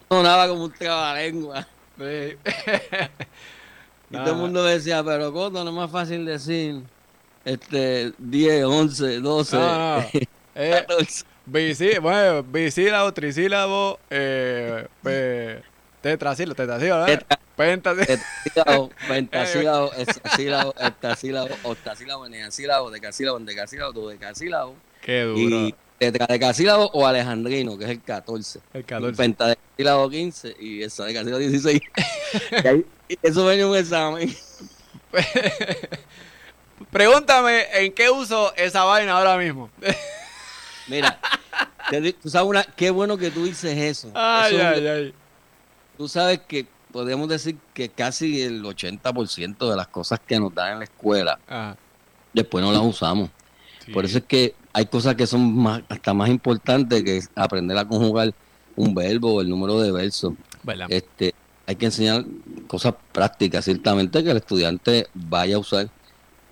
[0.09, 1.67] sonaba como un trabalengua.
[4.09, 6.81] y todo el mundo decía, pero Coto, no es más fácil decir
[7.43, 9.57] este 10, 11, 12.
[9.57, 10.05] No,
[10.55, 10.85] eh,
[11.45, 14.87] bicí, bueno, bisílabo, trisílabo, eh,
[16.01, 17.39] tetrasílabo, tetrasílabo, ¿verdad?
[17.55, 24.75] Pentasílabo, pentasílabo, hexasílabo, heptasílabo, octasílabo, eneasílabo, decasílabo, endecasílabo, dodecasílabo.
[25.01, 25.39] Qué duro.
[25.39, 28.61] Y tetradecasílabo o alejandrino, que es el 14.
[28.73, 29.17] El 14.
[29.17, 31.81] Pentadecasílabo 15 y el decasílabo 16.
[32.63, 32.85] y ahí,
[33.21, 34.33] eso venía un examen.
[36.91, 39.69] Pregúntame en qué uso esa vaina ahora mismo.
[40.87, 41.19] Mira,
[42.21, 44.11] tú sabes una, qué bueno que tú dices eso.
[44.13, 45.13] Ay, ay, ay.
[45.99, 50.71] Tú sabes que podríamos decir que casi el 80% de las cosas que nos dan
[50.71, 51.37] en la escuela,
[52.33, 53.29] después no las usamos.
[53.91, 57.85] Por eso es que hay cosas que son más, hasta más importantes que aprender a
[57.85, 58.33] conjugar
[58.77, 60.35] un verbo o el número de versos.
[60.87, 61.35] Este,
[61.65, 62.23] hay que enseñar
[62.67, 65.89] cosas prácticas, ciertamente, que el estudiante vaya a usar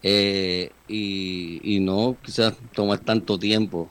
[0.03, 3.89] eh, y, y no quizás tomar tanto tiempo.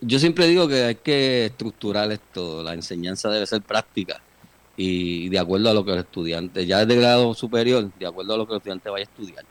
[0.00, 4.20] Yo siempre digo que hay que estructurar esto, la enseñanza debe ser práctica
[4.76, 8.36] y de acuerdo a lo que el estudiante, ya de grado superior, de acuerdo a
[8.38, 9.44] lo que el estudiante vaya a estudiar.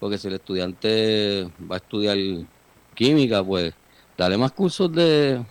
[0.00, 2.16] Porque si el estudiante va a estudiar
[2.94, 3.74] química, pues
[4.16, 5.42] dale más cursos de,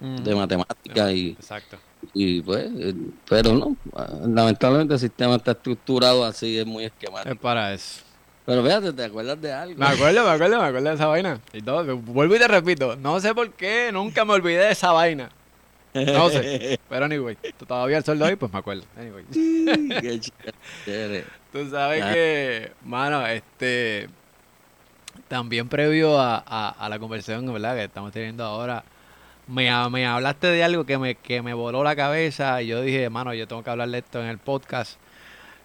[0.00, 1.78] de matemática y, Exacto.
[2.12, 2.94] y pues, eh,
[3.28, 3.76] pero no,
[4.26, 7.32] lamentablemente el sistema está estructurado así, es muy esquemático.
[7.32, 8.02] Es para eso.
[8.44, 9.76] Pero fíjate, ¿te acuerdas de algo?
[9.76, 11.40] Me acuerdo, me acuerdo, me acuerdo de esa vaina.
[11.52, 14.92] Y todo, vuelvo y te repito, no sé por qué, nunca me olvidé de esa
[14.92, 15.30] vaina.
[16.04, 16.78] No sé.
[16.88, 17.36] Pero anyway,
[17.66, 18.84] todavía el sueldo ahí, pues me acuerdo.
[18.96, 19.24] Anyway.
[21.52, 24.08] Tú sabes que, mano, este.
[25.28, 27.74] También previo a, a, la conversación ¿verdad?
[27.74, 28.84] que estamos teniendo ahora,
[29.48, 33.08] me, me hablaste de algo que me, que me voló la cabeza y yo dije,
[33.10, 34.98] mano, yo tengo que hablarle esto en el podcast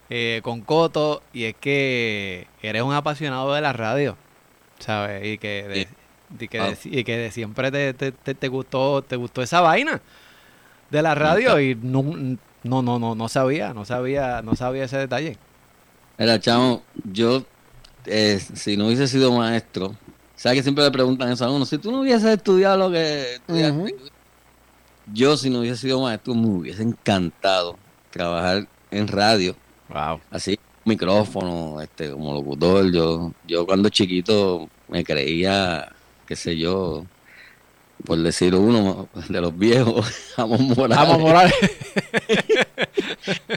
[0.09, 4.17] eh, con Coto y es que eres un apasionado de la radio,
[4.79, 5.25] ¿sabes?
[5.25, 5.87] Y que
[6.39, 10.01] y que, y que de siempre te, te, te, gustó te gustó esa vaina
[10.89, 12.03] de la radio y no,
[12.63, 15.37] no, no, no, no sabía, no sabía, no sabía ese detalle.
[16.17, 17.45] Era chamo, yo
[18.05, 19.95] eh, si no hubiese sido maestro,
[20.35, 23.35] sabes que siempre le preguntan eso a uno, si tú no hubieses estudiado lo que
[23.35, 23.95] estudiaste,
[25.13, 27.77] yo si no hubiese sido maestro me hubiese encantado
[28.11, 29.55] trabajar en radio.
[29.89, 30.19] Wow.
[30.29, 35.91] Así, micrófono, este, como locutor, yo, yo cuando chiquito me creía,
[36.31, 37.05] qué sé yo,
[38.05, 40.07] por decir uno de los viejos,
[40.37, 40.97] Amon Morales.
[40.97, 41.53] Amon Morales.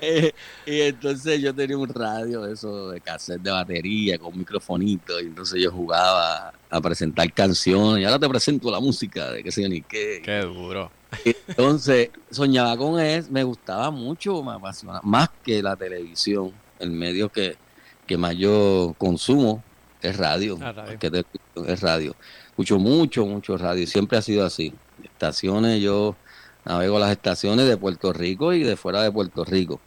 [0.03, 0.33] Eh,
[0.67, 5.63] y entonces yo tenía un radio, eso de cassette de batería, con microfonito, y entonces
[5.63, 9.69] yo jugaba a presentar canciones, y ahora te presento la música de qué sé yo
[9.69, 10.21] ni qué.
[10.23, 10.91] Qué duro.
[11.25, 14.59] Entonces, soñaba con eso, me gustaba mucho, me
[15.03, 17.57] más que la televisión, el medio que,
[18.07, 19.63] que más yo consumo
[20.05, 20.59] es radio,
[21.01, 21.25] Que
[21.67, 22.15] es radio.
[22.55, 24.73] Escucho mucho, mucho radio, siempre ha sido así.
[25.03, 26.15] Estaciones, yo
[26.65, 29.81] navego las estaciones de Puerto Rico y de fuera de Puerto Rico,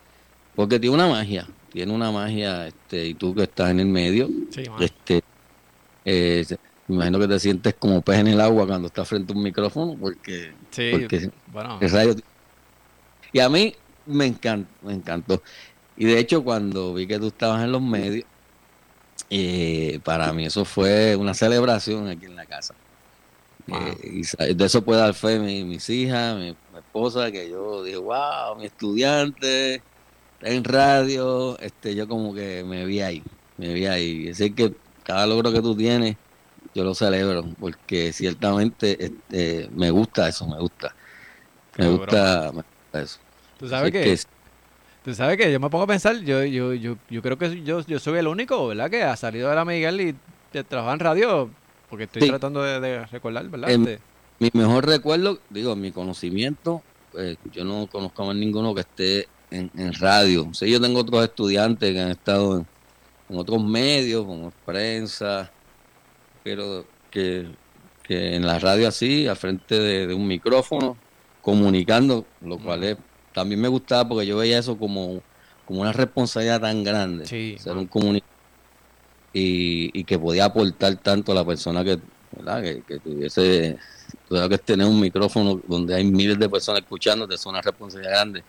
[0.53, 4.30] porque tiene una magia, tiene una magia, este, y tú que estás en el medio,
[4.82, 5.24] este,
[6.03, 6.45] eh,
[6.89, 9.43] me imagino que te sientes como pez en el agua cuando estás frente a un
[9.43, 10.51] micrófono, porque,
[11.47, 11.80] bueno.
[11.80, 12.15] radio...
[13.32, 13.74] Y a mí
[14.05, 15.41] me encantó, me encantó.
[15.95, 18.26] Y de hecho, cuando vi que tú estabas en los medios,
[19.30, 22.73] eh, para mí eso fue una celebración aquí en la casa.
[23.67, 27.97] Eh, y de eso puede dar fe mi, mis hijas, mi, esposa, que yo dije,
[27.97, 29.82] wow, mi estudiante
[30.41, 33.23] en radio, este, yo como que me vi ahí,
[33.57, 34.28] me vi ahí.
[34.30, 34.73] Es decir, que
[35.03, 36.15] cada logro que tú tienes,
[36.73, 40.95] yo lo celebro, porque ciertamente este, me gusta eso, me gusta.
[41.78, 42.51] Me gusta,
[42.93, 43.19] eso.
[43.59, 44.17] Tú sabes que,
[45.08, 47.80] tú sabes que yo me pongo a pensar, yo, yo, yo, yo creo que yo,
[47.80, 48.89] yo soy el único, ¿verdad?
[48.89, 51.49] Que ha salido de la Miguel y trabaja en radio,
[51.89, 53.70] porque estoy tratando de, recordar, ¿verdad?
[54.38, 56.82] Mi mejor recuerdo, digo, mi conocimiento,
[57.14, 60.49] pues yo no conozco a ninguno que esté en, radio.
[60.51, 62.58] Sí, yo tengo otros estudiantes que han estado
[63.30, 65.49] en, otros medios, como prensa,
[66.43, 67.47] pero que,
[68.10, 70.97] en la radio así, al frente de, un micrófono,
[71.41, 72.97] comunicando, lo cual es,
[73.38, 75.21] también me gustaba porque yo veía eso como,
[75.67, 78.35] como una responsabilidad tan grande, ser un comunicador
[79.31, 81.99] y, y, que podía aportar tanto a la persona que,
[82.31, 82.63] ¿verdad?
[82.63, 83.77] que, que tuviese
[84.27, 88.43] que tener un micrófono donde hay miles de personas escuchándote, es una responsabilidad grande.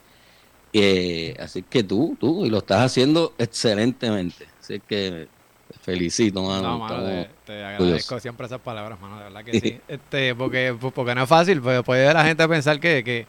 [0.73, 4.47] Eh, así que tú, tú, y lo estás haciendo excelentemente.
[4.59, 5.27] Así que
[5.71, 6.79] te felicito, mano.
[6.79, 9.79] No, te, agradezco siempre esas palabras, mano, de verdad que sí.
[9.87, 13.27] este, porque, porque no es fácil, pues puede la gente pensar que, que,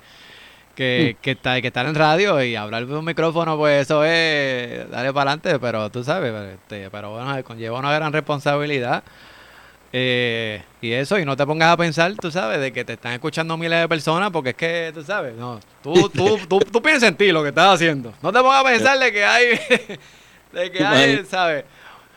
[0.81, 1.23] que, mm.
[1.23, 5.33] que, que estar en radio y hablar de un micrófono, pues eso es darle para
[5.33, 9.03] adelante, pero tú sabes, este, pero bueno, conlleva una gran responsabilidad.
[9.93, 13.13] Eh, y eso, y no te pongas a pensar, tú sabes, de que te están
[13.13, 17.11] escuchando miles de personas, porque es que, tú sabes, no, tú, tú, tú, tú piensas
[17.11, 18.15] en ti lo que estás haciendo.
[18.23, 19.47] No te pongas a pensar de que hay,
[20.53, 21.65] de que hay, ¿sabes?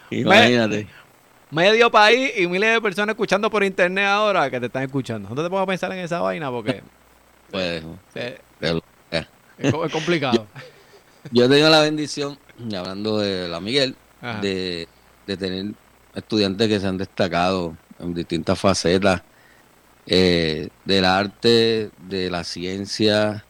[0.09, 0.87] Imagínate.
[1.51, 5.27] medio país y miles de personas escuchando por internet ahora que te están escuchando.
[5.27, 6.81] No te pongas a pensar en esa vaina porque...
[7.53, 7.83] Pues,
[8.15, 10.47] eh, es, complicado.
[11.31, 12.37] Yo, he tenido la bendición,
[12.75, 13.95] hablando de la Miguel,
[14.41, 14.87] de,
[15.27, 15.73] de tener
[16.15, 19.21] estudiantes que se han destacado en distintas facetas
[20.05, 23.45] eh, del arte, de la ciencia,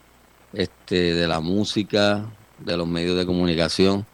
[0.52, 4.06] este, de la música, de los medios de comunicación.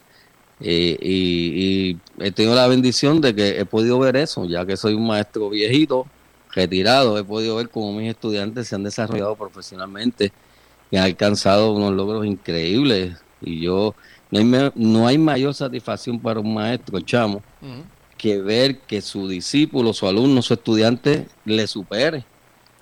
[0.60, 4.94] Eh, y, he tenido la bendición de que he podido ver eso, ya que soy
[4.94, 6.06] un maestro viejito,
[6.52, 10.32] retirado, he podido ver cómo mis estudiantes se han desarrollado profesionalmente
[10.90, 13.16] y han alcanzado unos logros increíbles.
[13.40, 13.94] Y yo,
[14.30, 17.42] no hay, no hay mayor satisfacción para un maestro, chamo,
[18.16, 22.24] que ver que su discípulo, su alumno, su estudiante le supere.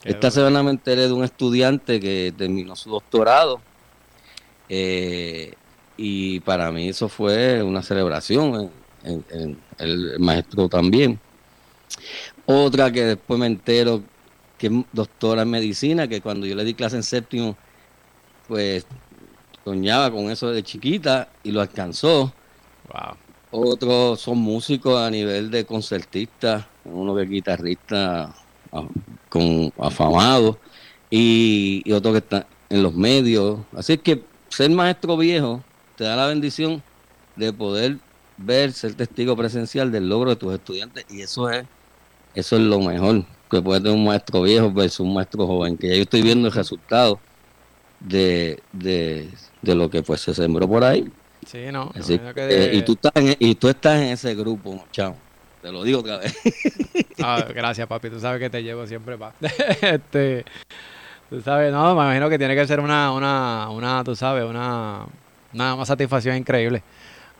[0.05, 3.61] Esta semana me enteré de un estudiante que terminó su doctorado
[4.69, 5.55] eh,
[5.97, 8.71] y para mí eso fue una celebración,
[9.05, 11.19] el maestro también.
[12.47, 14.03] Otra que después me entero
[14.57, 17.57] que es doctora en medicina, que cuando yo le di clase en séptimo,
[18.49, 18.87] pues
[19.65, 22.33] soñaba con eso de chiquita y lo alcanzó.
[22.93, 23.17] Wow.
[23.51, 28.35] Otros son músicos a nivel de concertista, uno que es guitarrista
[28.73, 28.89] ah,
[29.29, 30.59] con afamado
[31.11, 33.61] y, y otro que está en los medios.
[33.77, 35.63] Así que ser maestro viejo
[35.97, 36.83] te da la bendición
[37.37, 37.99] de poder
[38.37, 41.67] ver, ser testigo presencial del logro de tus estudiantes y eso es
[42.35, 45.89] eso es lo mejor que puede tener un maestro viejo versus un maestro joven, que
[45.89, 47.19] ya yo estoy viendo el resultado
[48.01, 49.29] de, de,
[49.63, 51.11] de lo que pues se sembró por ahí
[51.47, 51.91] Sí, no.
[51.95, 55.17] y, tú estás en, y tú estás en ese grupo, chao.
[55.63, 56.37] Te lo digo otra vez.
[57.21, 58.11] Ah, gracias, papi.
[58.11, 59.33] Tú sabes que te llevo siempre, pa.
[59.81, 60.45] este,
[61.29, 65.05] tú sabes, no, me imagino que tiene que ser una, una, una tú sabes, una,
[65.53, 66.81] una, satisfacción increíble.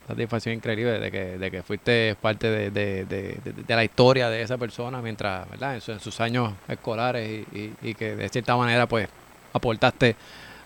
[0.05, 4.41] Satisfacción increíble de que, de que fuiste parte de, de, de, de la historia de
[4.41, 5.75] esa persona mientras, ¿verdad?
[5.75, 9.07] En, sus años escolares y, y, y que de cierta manera, pues,
[9.53, 10.17] aportaste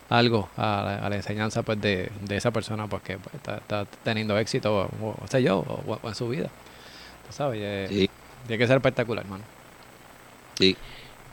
[0.09, 5.27] algo a la, enseñanza pues de, esa persona pues que pues, está, teniendo éxito o,
[5.29, 6.49] sea yo o, en su vida.
[7.29, 9.43] Sabes tiene que ser espectacular hermano
[10.55, 10.75] sí.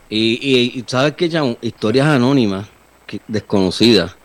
[0.09, 2.67] Y, y, sabes que ya historias anónimas
[3.27, 4.15] desconocidas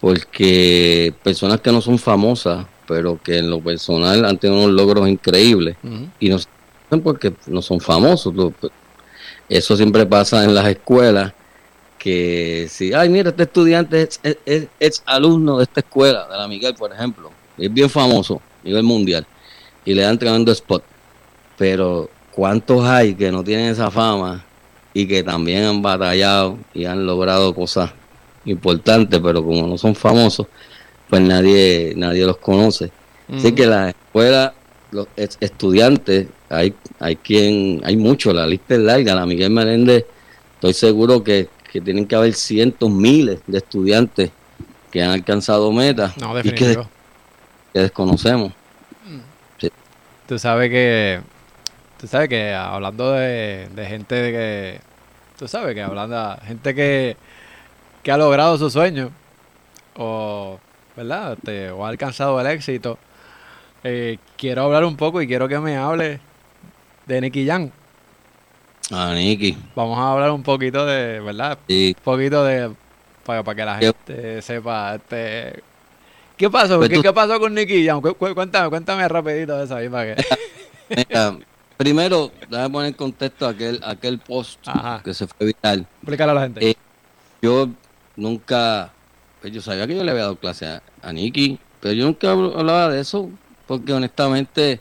[0.00, 5.08] porque personas que no son famosas, pero que en lo personal han tenido unos logros
[5.08, 5.76] increíbles
[6.20, 6.38] y no
[7.02, 8.34] porque no son famosos.
[9.48, 11.32] Eso siempre pasa en las escuelas,
[12.06, 14.08] que si, ay, mira, este estudiante
[14.78, 18.84] es, alumno de esta escuela, de la Miguel, por ejemplo, es bien famoso a nivel
[18.84, 19.26] mundial,
[19.84, 20.84] y le dan tremendo spot.
[21.58, 24.44] Pero, ¿cuántos hay que no tienen esa fama
[24.94, 27.90] y que también han batallado y han logrado cosas
[28.44, 30.46] importantes, pero como no son famosos,
[31.10, 32.92] pues nadie, nadie los conoce?
[33.36, 34.54] Así que la escuela,
[34.92, 40.04] los estudiantes, hay, hay quien, hay mucho, la lista es larga, la Miguel Meléndez,
[40.54, 44.30] estoy seguro que, tienen que haber cientos, miles de estudiantes
[44.90, 46.14] que han alcanzado metas
[46.44, 46.78] y que,
[47.72, 48.52] desconocemos.
[49.04, 49.66] Mm.
[50.26, 51.20] Tú sabes que,
[51.98, 54.80] tú sabes que hablando de, gente de que,
[55.38, 57.16] tú sabes que hablando de gente que,
[58.02, 59.10] que ha logrado su sueño
[59.96, 60.58] o,
[60.96, 61.34] ¿verdad?
[61.34, 62.98] Este, o ha alcanzado el éxito,
[63.84, 66.20] eh, quiero hablar un poco y quiero que me hable
[67.06, 67.70] de Nicky Jam.
[68.90, 69.56] Ah, Nicky.
[69.74, 71.58] Vamos a hablar un poquito de, ¿verdad?
[71.68, 71.94] Sí.
[71.96, 72.72] Un poquito de,
[73.24, 75.62] para, que la gente sepa, este...
[76.36, 76.78] ¿Qué pasó?
[76.78, 78.00] Pues ¿Qué, pasó con Nicky Jam?
[78.00, 80.24] Cuéntame, cuéntame rapidito eso ahí para que...
[81.08, 81.36] Mira,
[81.76, 84.60] primero, déjame poner en contexto aquel, aquel post
[85.02, 85.86] que se fue viral.
[86.02, 86.70] Explícale a la gente.
[86.70, 86.76] Eh,
[87.42, 87.68] yo
[88.14, 88.92] nunca,
[89.40, 92.30] pues yo sabía que yo le había dado clase a, a Nicky, pero yo nunca
[92.30, 93.30] hablaba de eso
[93.66, 94.80] porque honestamente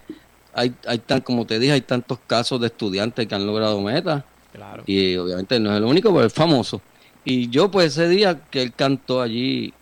[0.55, 4.23] hay, hay tan, como te dije, hay tantos casos de estudiantes que han logrado metas.
[4.53, 4.83] Claro.
[4.85, 6.81] Y obviamente no es el único, pero es famoso.
[7.25, 9.73] Y yo, pues ese día que él cantó allí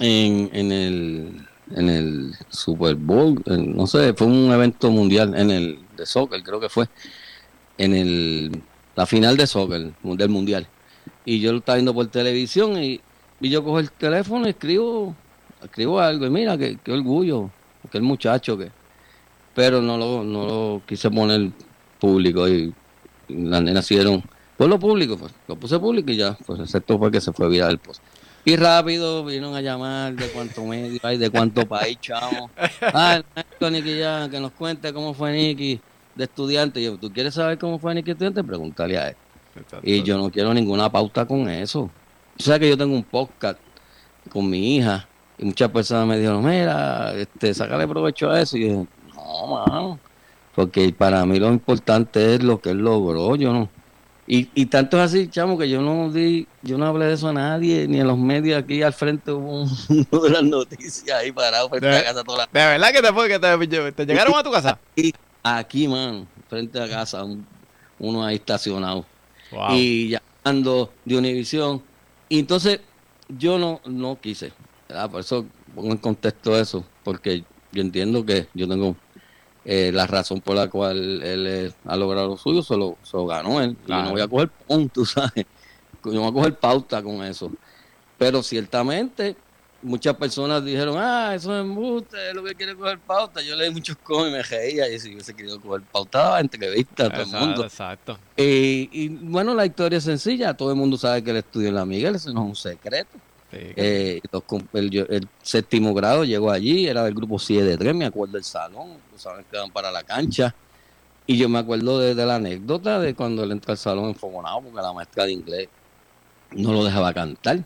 [0.00, 5.78] en, en, el, en el Super Bowl, no sé, fue un evento mundial en el
[5.96, 6.88] de soccer, creo que fue,
[7.78, 8.62] en el,
[8.96, 10.66] la final de soccer del mundial.
[11.24, 13.00] Y yo lo estaba viendo por televisión y,
[13.40, 15.14] y yo cojo el teléfono y escribo,
[15.62, 16.26] escribo algo.
[16.26, 17.50] Y mira, qué, qué orgullo,
[17.86, 18.70] aquel muchacho que
[19.56, 21.50] pero no lo, no lo quise poner
[21.98, 22.72] público y,
[23.28, 24.22] las nenas hicieron
[24.56, 27.48] pues lo público, pues lo puse público y ya, pues excepto fue que se fue
[27.48, 28.00] viral el post.
[28.44, 32.48] Y rápido vinieron a llamar de cuánto medio hay, de cuánto país, chamo.
[32.80, 33.20] Ah,
[33.60, 35.80] el Nicky ya, que nos cuente cómo fue Nicky
[36.14, 36.80] de estudiante.
[36.80, 38.44] yo, ¿tú quieres saber cómo fue Nicky estudiante?
[38.44, 39.16] Pregúntale a él.
[39.82, 41.90] Y yo no quiero ninguna pauta con eso.
[42.38, 43.58] O sea que yo tengo un podcast
[44.30, 48.56] con mi hija y muchas personas me dijeron, mira, este, sácale provecho a eso.
[48.56, 48.86] Y yo
[49.26, 49.98] no, mano.
[50.54, 53.68] Porque para mí lo importante es lo que él logró, yo no.
[54.28, 57.28] Y, y tanto es así, chamo, que yo no di, yo no hablé de eso
[57.28, 61.30] a nadie, ni en los medios aquí al frente hubo uno de las noticias ahí
[61.30, 62.44] parado frente a la casa toda la...
[62.46, 64.78] ¿De verdad que te fue que te, te llegaron a tu casa?
[64.96, 65.14] Aquí,
[65.44, 67.24] aquí, man, frente a casa,
[67.98, 69.04] uno ahí estacionado.
[69.70, 71.82] Y llamando de Univisión.
[72.28, 72.80] Y entonces
[73.28, 74.52] yo no, no quise,
[75.10, 78.96] Por eso pongo en contexto eso, porque yo entiendo que yo tengo
[79.68, 83.60] eh, la razón por la cual él eh, ha logrado lo suyo, se lo, ganó
[83.60, 83.76] él.
[83.84, 85.44] Yo no voy a coger punto, ¿sabes?
[86.04, 87.50] Yo no voy a coger pauta con eso.
[88.16, 89.34] Pero ciertamente,
[89.82, 93.42] muchas personas dijeron, ah, eso es embuste, es lo que quiere coger pauta.
[93.42, 97.10] Yo leí muchos cómics y me reía, y si hubiese querido coger pauta, entrevista a
[97.10, 97.64] todo el mundo.
[97.64, 98.20] Exacto.
[98.36, 101.74] Eh, y bueno, la historia es sencilla, todo el mundo sabe que él estudió en
[101.74, 103.18] la Miguel, eso no es un secreto.
[103.58, 104.20] Eh,
[104.72, 108.98] el, séptimo grado llegó allí, era del grupo 7 de 3, me acuerdo del salón,
[109.16, 110.54] saben que van para la cancha.
[111.26, 114.80] Y yo me acuerdo de, la anécdota de cuando él entró al salón enfogonado porque
[114.80, 115.68] la maestra de inglés
[116.52, 117.64] no lo dejaba cantar.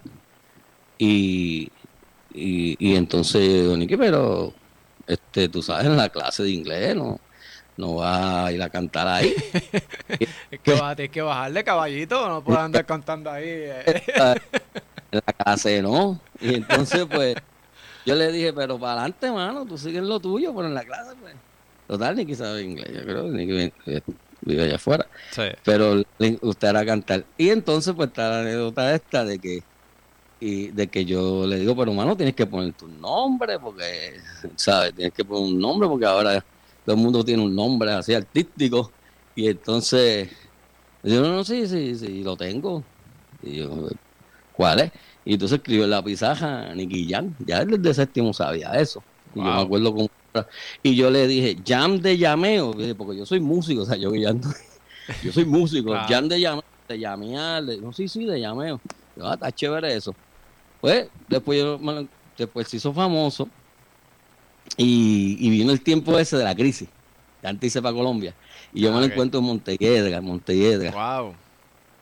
[0.96, 1.70] Y,
[2.32, 4.52] y, entonces, Nicky, pero
[5.06, 7.20] este, tú sabes, en la clase de inglés no,
[7.76, 9.34] no va a ir a cantar ahí.
[10.50, 13.46] es que vas a tener que bajarle caballito, no puedes andar cantando ahí.
[13.46, 14.02] Eh.
[15.12, 16.20] En la clase no.
[16.40, 17.36] Y entonces, pues,
[18.06, 21.12] yo le dije, pero para adelante, mano, tú sigues lo tuyo, pero en la clase,
[21.20, 21.34] pues.
[21.86, 23.72] Total, ni que sabe inglés, yo creo, ni que
[24.42, 25.06] vive allá afuera.
[25.64, 26.02] Pero
[26.42, 27.24] usted hará cantar.
[27.36, 29.62] Y entonces, pues, está la anécdota esta de que
[30.40, 34.16] y de que yo le digo, pero mano, tienes que poner tu nombre, porque,
[34.56, 34.94] ¿sabes?
[34.94, 36.44] Tienes que poner un nombre, porque ahora
[36.84, 38.90] todo el mundo tiene un nombre así artístico.
[39.34, 40.30] Y entonces,
[41.02, 42.82] yo no, no, sí, sí, sí, lo tengo.
[43.42, 43.88] Y yo,
[44.52, 44.92] ¿Cuál es?
[45.24, 47.34] Y entonces escribió en la pizarra Nicky Jam.
[47.46, 49.02] Ya desde séptimo sabía eso.
[49.34, 50.10] Y yo me acuerdo cómo.
[50.82, 54.32] Y yo le dije, Jam de llameo, porque yo soy músico, o sea, yo ya
[55.24, 58.80] yo soy músico, Jam de llameo, de llamear, no, sí, sí, de llameo.
[59.16, 60.14] Yo, ah, está chévere eso.
[60.80, 61.80] Pues, después, yo,
[62.38, 63.48] después se hizo famoso
[64.76, 66.88] y, y, vino el tiempo ese de la crisis,
[67.42, 68.34] antes hice para Colombia.
[68.72, 70.92] Y yo me lo ah, encuentro en Montelledra, en Montelledra.
[70.92, 71.34] Wow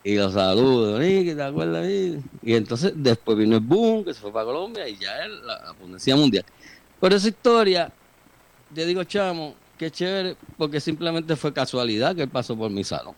[0.03, 1.87] y los saludo, ¿qué te acuerdas?
[1.89, 5.75] Y entonces después vino el boom, que se fue para Colombia y ya él, la,
[5.75, 6.45] la mundial.
[6.99, 7.91] Por esa historia,
[8.73, 13.13] yo digo, chamo, qué chévere, porque simplemente fue casualidad que él pasó por mi salón.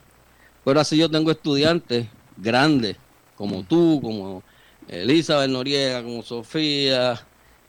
[0.64, 2.08] Pero así yo tengo estudiantes
[2.38, 2.98] grandes,
[3.36, 4.44] como tú, como
[4.88, 7.20] Elizabeth Noriega, como Sofía,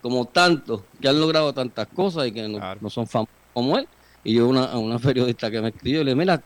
[0.01, 3.87] como tantos, que han logrado tantas cosas y que no, son famosos como él.
[4.25, 6.43] Y yo una, a una periodista que me escribió, le dije, mira,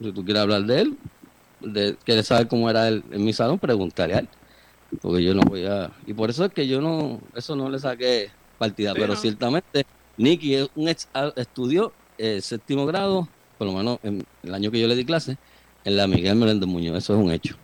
[0.00, 0.98] si tú quieres hablar de él,
[1.60, 4.28] de, quieres saber cómo era él en mi salón, pregúntale a él.
[5.00, 5.90] Porque yo no voy a...
[6.06, 9.86] Y por eso es que yo no, eso no le saqué partida, pero ciertamente
[10.16, 14.80] Nicky es un ex, estudió eh, séptimo grado, por lo menos en el año que
[14.80, 15.38] yo le di clase,
[15.84, 17.56] en la Miguel Meléndez Muñoz, eso es un hecho.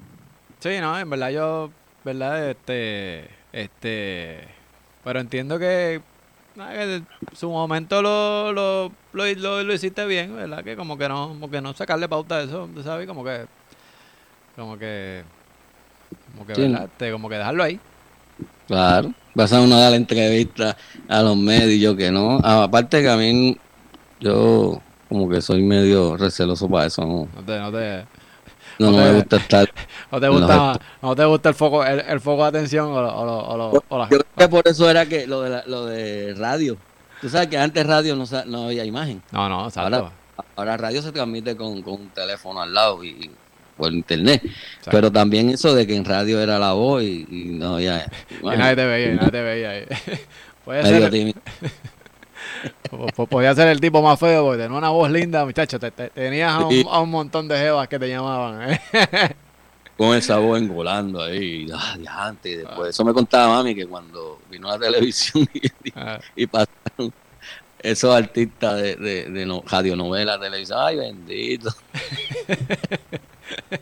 [0.61, 1.71] Sí, no, en verdad yo,
[2.05, 4.49] verdad, este, este,
[5.05, 6.01] pero entiendo que,
[6.57, 10.65] en su momento lo, lo, lo, lo, hiciste bien, ¿verdad?
[10.65, 13.07] Que como que no, como que no sacarle pauta a eso, ¿sabes?
[13.07, 13.45] Como que,
[14.57, 15.23] como que,
[16.33, 16.85] como que, ¿verdad?
[16.85, 17.79] Este, como que dejarlo ahí.
[18.67, 20.77] Claro, vas a uno dar la entrevista
[21.09, 22.39] a los medios, yo que no.
[22.43, 23.57] Aparte que a mí,
[24.19, 27.29] yo como que soy medio receloso para eso, ¿no?
[27.35, 28.07] No te, no te,
[28.79, 29.69] no, no, me gusta estar.
[30.11, 34.09] ¿No te gusta, no te gusta el foco, el, foco de atención o, o, o,
[34.09, 36.77] Yo creo que por eso era que lo de, lo de radio.
[37.21, 39.23] Tú sabes que antes radio no, no había imagen.
[39.33, 39.97] No, no, exacto.
[39.97, 40.13] Ahora,
[40.57, 43.31] ahora radio se transmite con, con un teléfono al lado y,
[43.77, 44.43] por internet.
[44.91, 48.11] Pero también eso de que en radio era la voz y, no había.
[48.31, 49.71] y nadie te veía, nadie te veía.
[49.71, 49.85] Ahí.
[50.65, 51.35] Puede ser.
[53.29, 55.79] Podía ser el tipo más feo porque tenía una voz linda, muchacho.
[55.79, 58.73] Te, tenías a un, montón de jevas que te llamaban.
[58.73, 58.81] ¿eh?
[59.97, 62.91] Con esa voz engolando ahí, ah, y después.
[62.91, 66.19] Eso me contaba mami que cuando vino a la televisión y, ah.
[66.51, 67.13] pasaron
[67.79, 71.75] esos artistas de, de, de no, radionovelas, televisión, ay bendito.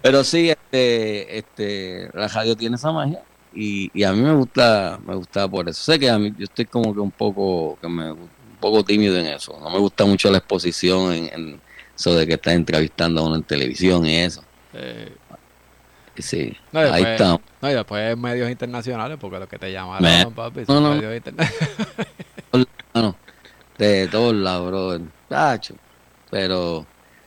[0.02, 3.22] Pero sí, este, este, la radio tiene esa magia
[3.54, 5.82] y, y a mí me gusta, me gusta por eso.
[5.82, 8.14] Sé que a mí yo estoy como que un poco, que me
[8.60, 9.58] poco tímido en eso.
[9.60, 11.60] No me gusta mucho la exposición en,
[11.94, 14.42] eso de que estás entrevistando a uno en televisión y eso.
[16.18, 17.40] Sí, ahí está.
[17.60, 21.68] No, y después medios internacionales, porque los que te llamaron, papi, son medios internacionales.
[23.78, 25.00] de todos lados, brother.
[26.30, 26.86] Pero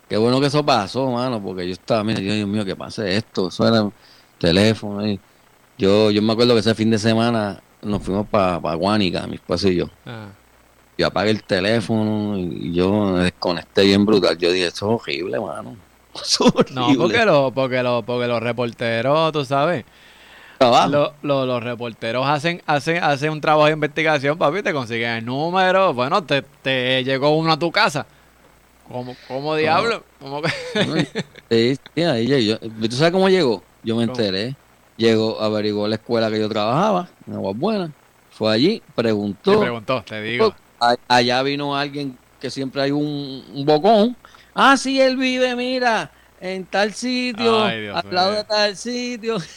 [0.10, 3.50] qué bueno que eso pasó, mano, porque yo estaba, mira, Dios mío, que pase esto.
[3.50, 3.90] Eso era
[4.38, 5.06] teléfono.
[5.06, 5.20] Y
[5.78, 9.36] yo, yo me acuerdo que ese fin de semana nos fuimos para pa Guánica, mi
[9.36, 9.90] esposo y yo.
[10.06, 10.30] Ah
[10.98, 14.38] yo apagué el teléfono y yo me desconecté bien brutal.
[14.38, 15.76] Yo dije, eso es horrible, mano.
[16.72, 19.86] No, porque, lo, porque, lo, porque los reporteros, tú sabes,
[21.22, 26.24] los reporteros hacen, hacen, hacen un trabajo de investigación, papi, te consiguen el número, bueno,
[26.24, 28.08] te, te llegó uno a tu casa.
[28.88, 30.04] ¿Cómo, cómo diablo?
[30.20, 30.42] ¿Cómo
[31.50, 32.58] sí, ahí
[32.90, 33.64] ¿Tú sabes cómo llegó?
[33.84, 34.56] Yo me enteré.
[34.96, 37.92] Llegó, averiguó la escuela que yo trabajaba, en Aguas Buenas.
[38.32, 39.52] Fue allí, preguntó.
[39.52, 40.56] Te preguntó, te digo
[41.08, 44.16] allá vino alguien que siempre hay un, bocón.
[44.54, 49.38] Ah, sí, él vive, mira, en tal sitio, al lado de tal sitio.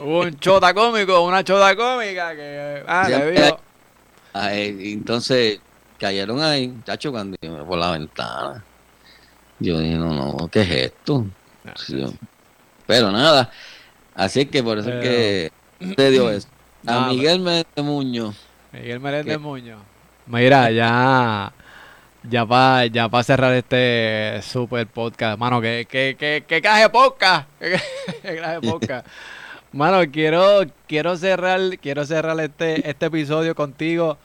[0.00, 2.82] Hubo un chota cómico, una chota cómica que.
[2.86, 5.60] Ah, le entonces
[6.00, 7.36] cayeron ahí, chacho, cuando
[7.66, 8.64] por la ventana.
[9.58, 11.26] Yo dije, no, no, ¿qué es esto?
[11.66, 11.74] Ah,
[12.86, 13.50] pero nada,
[14.14, 15.52] así que por eso es que
[15.94, 16.48] te dio eso.
[16.86, 18.36] A Miguel Méndez Muñoz
[18.72, 19.82] Miguel Meléndez Muñoz.
[20.26, 21.52] Mira, ya.
[22.22, 27.48] Ya para ya pa cerrar este super podcast, mano, que, que, que, que caje podcast,
[27.58, 29.06] que caje podcast.
[29.72, 34.18] Mano, quiero, quiero cerrar, quiero cerrar este, este episodio contigo.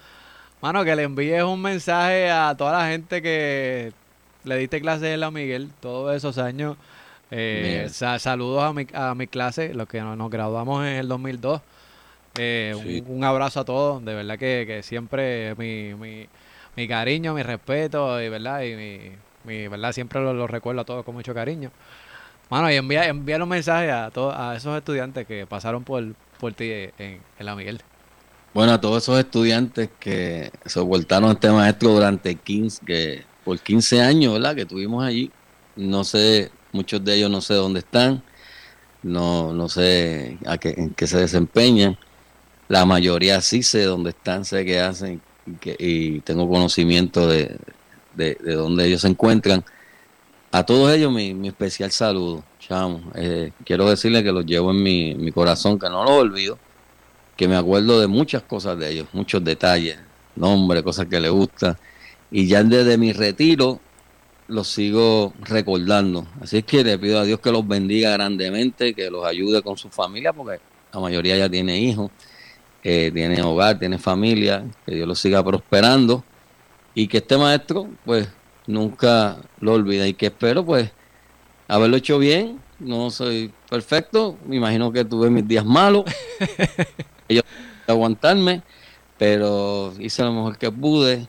[0.65, 3.93] Mano, que le envíes un mensaje a toda la gente que
[4.45, 6.75] le diste clase a Miguel todos esos años.
[7.29, 11.61] Eh, saludos a mi, a mi clase, los que nos graduamos en el 2002.
[12.39, 16.27] Eh, un, abrazo a todos, de verdad que, siempre mi, mi,
[16.75, 21.13] mi, cariño, mi respeto, y verdad, y mi, verdad siempre lo, recuerdo a todos con
[21.13, 21.69] mucho cariño.
[22.49, 26.03] Mano, y envía, envía un mensaje a todos a esos estudiantes que pasaron por,
[26.39, 27.83] por ti en, la Miguel.
[28.55, 34.31] Bueno, a todos esos estudiantes que soportaron este maestro durante 15, que por 15 años,
[34.31, 34.55] ¿verdad?
[34.55, 35.29] Que tuvimos allí.
[35.75, 38.23] No sé, muchos de ellos no sé dónde están,
[39.03, 41.97] no, no sé a qué, en qué se desempeñan.
[42.69, 45.21] La mayoría sí sé dónde están, sé qué hacen
[45.77, 47.57] y tengo conocimiento de,
[48.15, 49.65] de, dónde ellos se encuentran.
[50.53, 53.01] A todos ellos mi, especial saludo, chamo.
[53.15, 56.57] Eh, quiero decirles que los llevo en mi, mi corazón, que no los olvido,
[57.35, 59.97] que me acuerdo de muchas cosas de ellos, muchos detalles,
[60.35, 61.77] nombres, cosas que les gustan.
[62.31, 63.79] Y ya desde mi retiro,
[64.47, 66.27] los sigo recordando.
[66.41, 69.77] Así es que le pido a Dios que los bendiga grandemente, que los ayude con
[69.77, 70.59] su familia, porque
[70.93, 72.11] la mayoría ya tiene hijos,
[72.83, 76.23] eh, tiene hogar, tiene familia, que Dios los siga prosperando
[76.93, 78.27] y que este maestro, pues,
[78.67, 80.91] nunca lo olvide y que espero, pues,
[81.67, 82.59] haberlo hecho bien.
[82.79, 86.03] No soy perfecto, me imagino que tuve mis días malos,
[87.29, 87.41] yo
[87.87, 88.61] aguantarme,
[89.17, 91.27] pero hice lo mejor que pude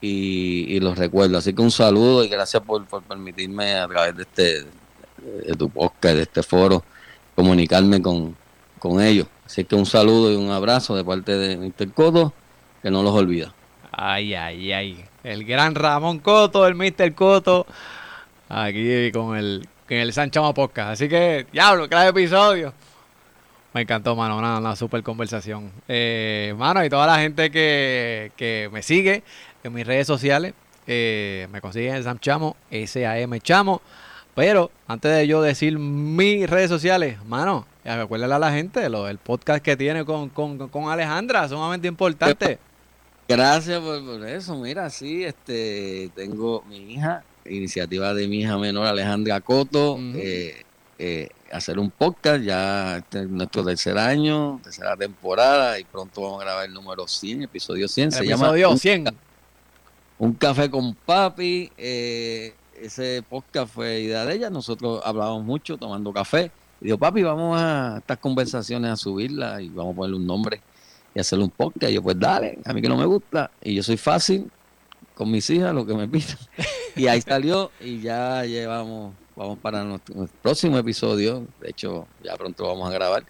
[0.00, 1.38] y, los recuerdo.
[1.38, 4.66] Así que un saludo y gracias por, permitirme a través de este
[5.46, 6.82] de tu podcast, de este foro,
[7.36, 8.36] comunicarme con,
[8.78, 9.28] con ellos.
[9.46, 11.72] Así que un saludo y un abrazo de parte de.
[11.94, 12.32] Coto,
[12.82, 13.54] que no los olvida.
[13.92, 15.04] Ay, ay, ay.
[15.22, 17.14] El gran Ramón Coto, el Mr.
[17.14, 17.66] Coto,
[18.48, 20.92] aquí con el, con el Sanchama Podcast.
[20.92, 22.72] Así que, diablo, cada episodio.
[23.74, 25.70] Me encantó, mano, una, una super conversación.
[25.88, 29.22] Eh, mano, y toda la gente que, que me sigue,
[29.64, 30.54] en mis redes sociales.
[30.86, 33.80] Eh, me consiguen en Sam Chamo, S-A-M Chamo.
[34.34, 39.18] Pero antes de yo decir mis redes sociales, mano, recuérdale a la gente lo, el
[39.18, 42.58] podcast que tiene con, con, con Alejandra, sumamente importante.
[43.28, 44.56] Gracias por, eso.
[44.56, 50.62] Mira, sí, este, tengo mi hija, iniciativa de mi hija menor Alejandra Coto, eh,
[50.98, 56.40] eh, hacer un podcast, ya este es nuestro tercer año, tercera temporada, y pronto vamos
[56.40, 58.12] a grabar el número 100, episodio 100.
[58.12, 59.04] se episodio llama 100.
[60.18, 61.70] Un café con papi.
[61.76, 64.50] Eh, ese podcast fue idea de ella.
[64.50, 66.50] Nosotros hablábamos mucho tomando café.
[66.80, 70.60] Y dijo, papi, vamos a estas conversaciones a subirlas y vamos a ponerle un nombre
[71.14, 71.90] y hacerle un podcast.
[71.90, 73.50] Y yo, pues dale, a mí que no me gusta.
[73.62, 74.50] Y yo soy fácil
[75.14, 76.38] con mis hijas, lo que me pidan.
[76.94, 81.46] Y ahí salió y ya llevamos, vamos para nuestro, próximo episodio.
[81.60, 83.24] De hecho, ya pronto vamos a grabar.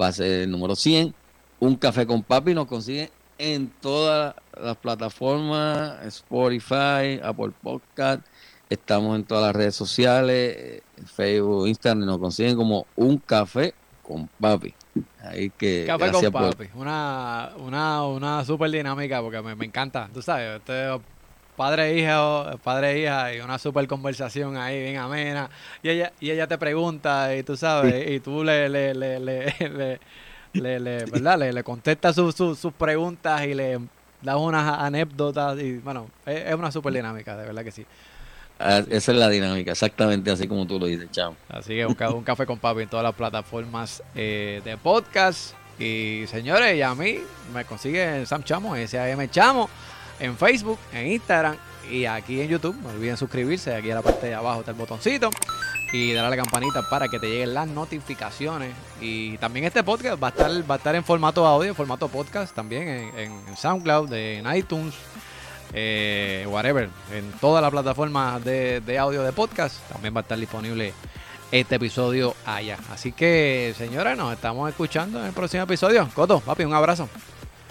[0.00, 1.14] Va a ser el número 100.
[1.60, 8.22] Un café con papi nos consigue en todas las plataformas, Spotify, Apple Podcast,
[8.68, 14.74] estamos en todas las redes sociales, Facebook, Instagram, nos consiguen como un café con papi.
[15.20, 20.22] Ahí que café con papi, una, una, una super dinámica porque me, me encanta, tú
[20.22, 21.00] sabes, este
[21.56, 25.50] padre e hija, padre e hija y una super conversación ahí bien amena
[25.82, 30.00] y ella y ella te pregunta y tú sabes y tú le, le, le, le
[30.54, 31.38] le, le, ¿verdad?
[31.38, 33.78] le, le contesta sus preguntas y le
[34.22, 35.58] da unas anécdotas.
[35.60, 37.86] Y bueno, es, una super dinámica, de verdad que sí.
[38.58, 41.36] Ah, esa es la dinámica, exactamente así como tú lo dices, chao.
[41.48, 45.54] Así que un, un café con papi en todas las plataformas eh, de podcast.
[45.76, 47.18] Y señores, y a mí
[47.52, 49.68] me consiguen Sam Chamo, S-A-M Chamo,
[50.20, 51.56] en Facebook, en Instagram
[51.90, 52.76] y aquí en YouTube.
[52.82, 55.30] No olviden suscribirse, aquí a la parte de abajo está el botoncito
[55.92, 58.74] y darle a la campanita para que te lleguen las notificaciones.
[59.00, 62.08] Y también este podcast va a estar, va a estar en formato audio, en formato
[62.08, 64.94] podcast también en, SoundCloud, en iTunes,
[65.72, 69.76] eh, whatever, en todas las plataformas de, de, audio de podcast.
[69.88, 70.92] También va a estar disponible
[71.52, 72.78] este episodio allá.
[72.90, 76.08] Así que, señora, nos estamos escuchando en el próximo episodio.
[76.14, 77.08] Coto, papi, un abrazo.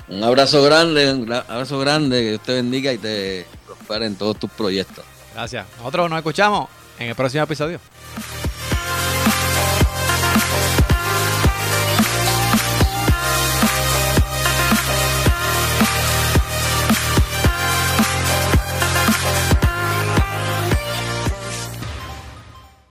[0.09, 4.37] Un abrazo grande, un abrazo grande, que Dios te bendiga y te prospere en todos
[4.37, 5.03] tus proyectos.
[5.33, 5.65] Gracias.
[5.77, 7.79] Nosotros nos escuchamos en el próximo episodio.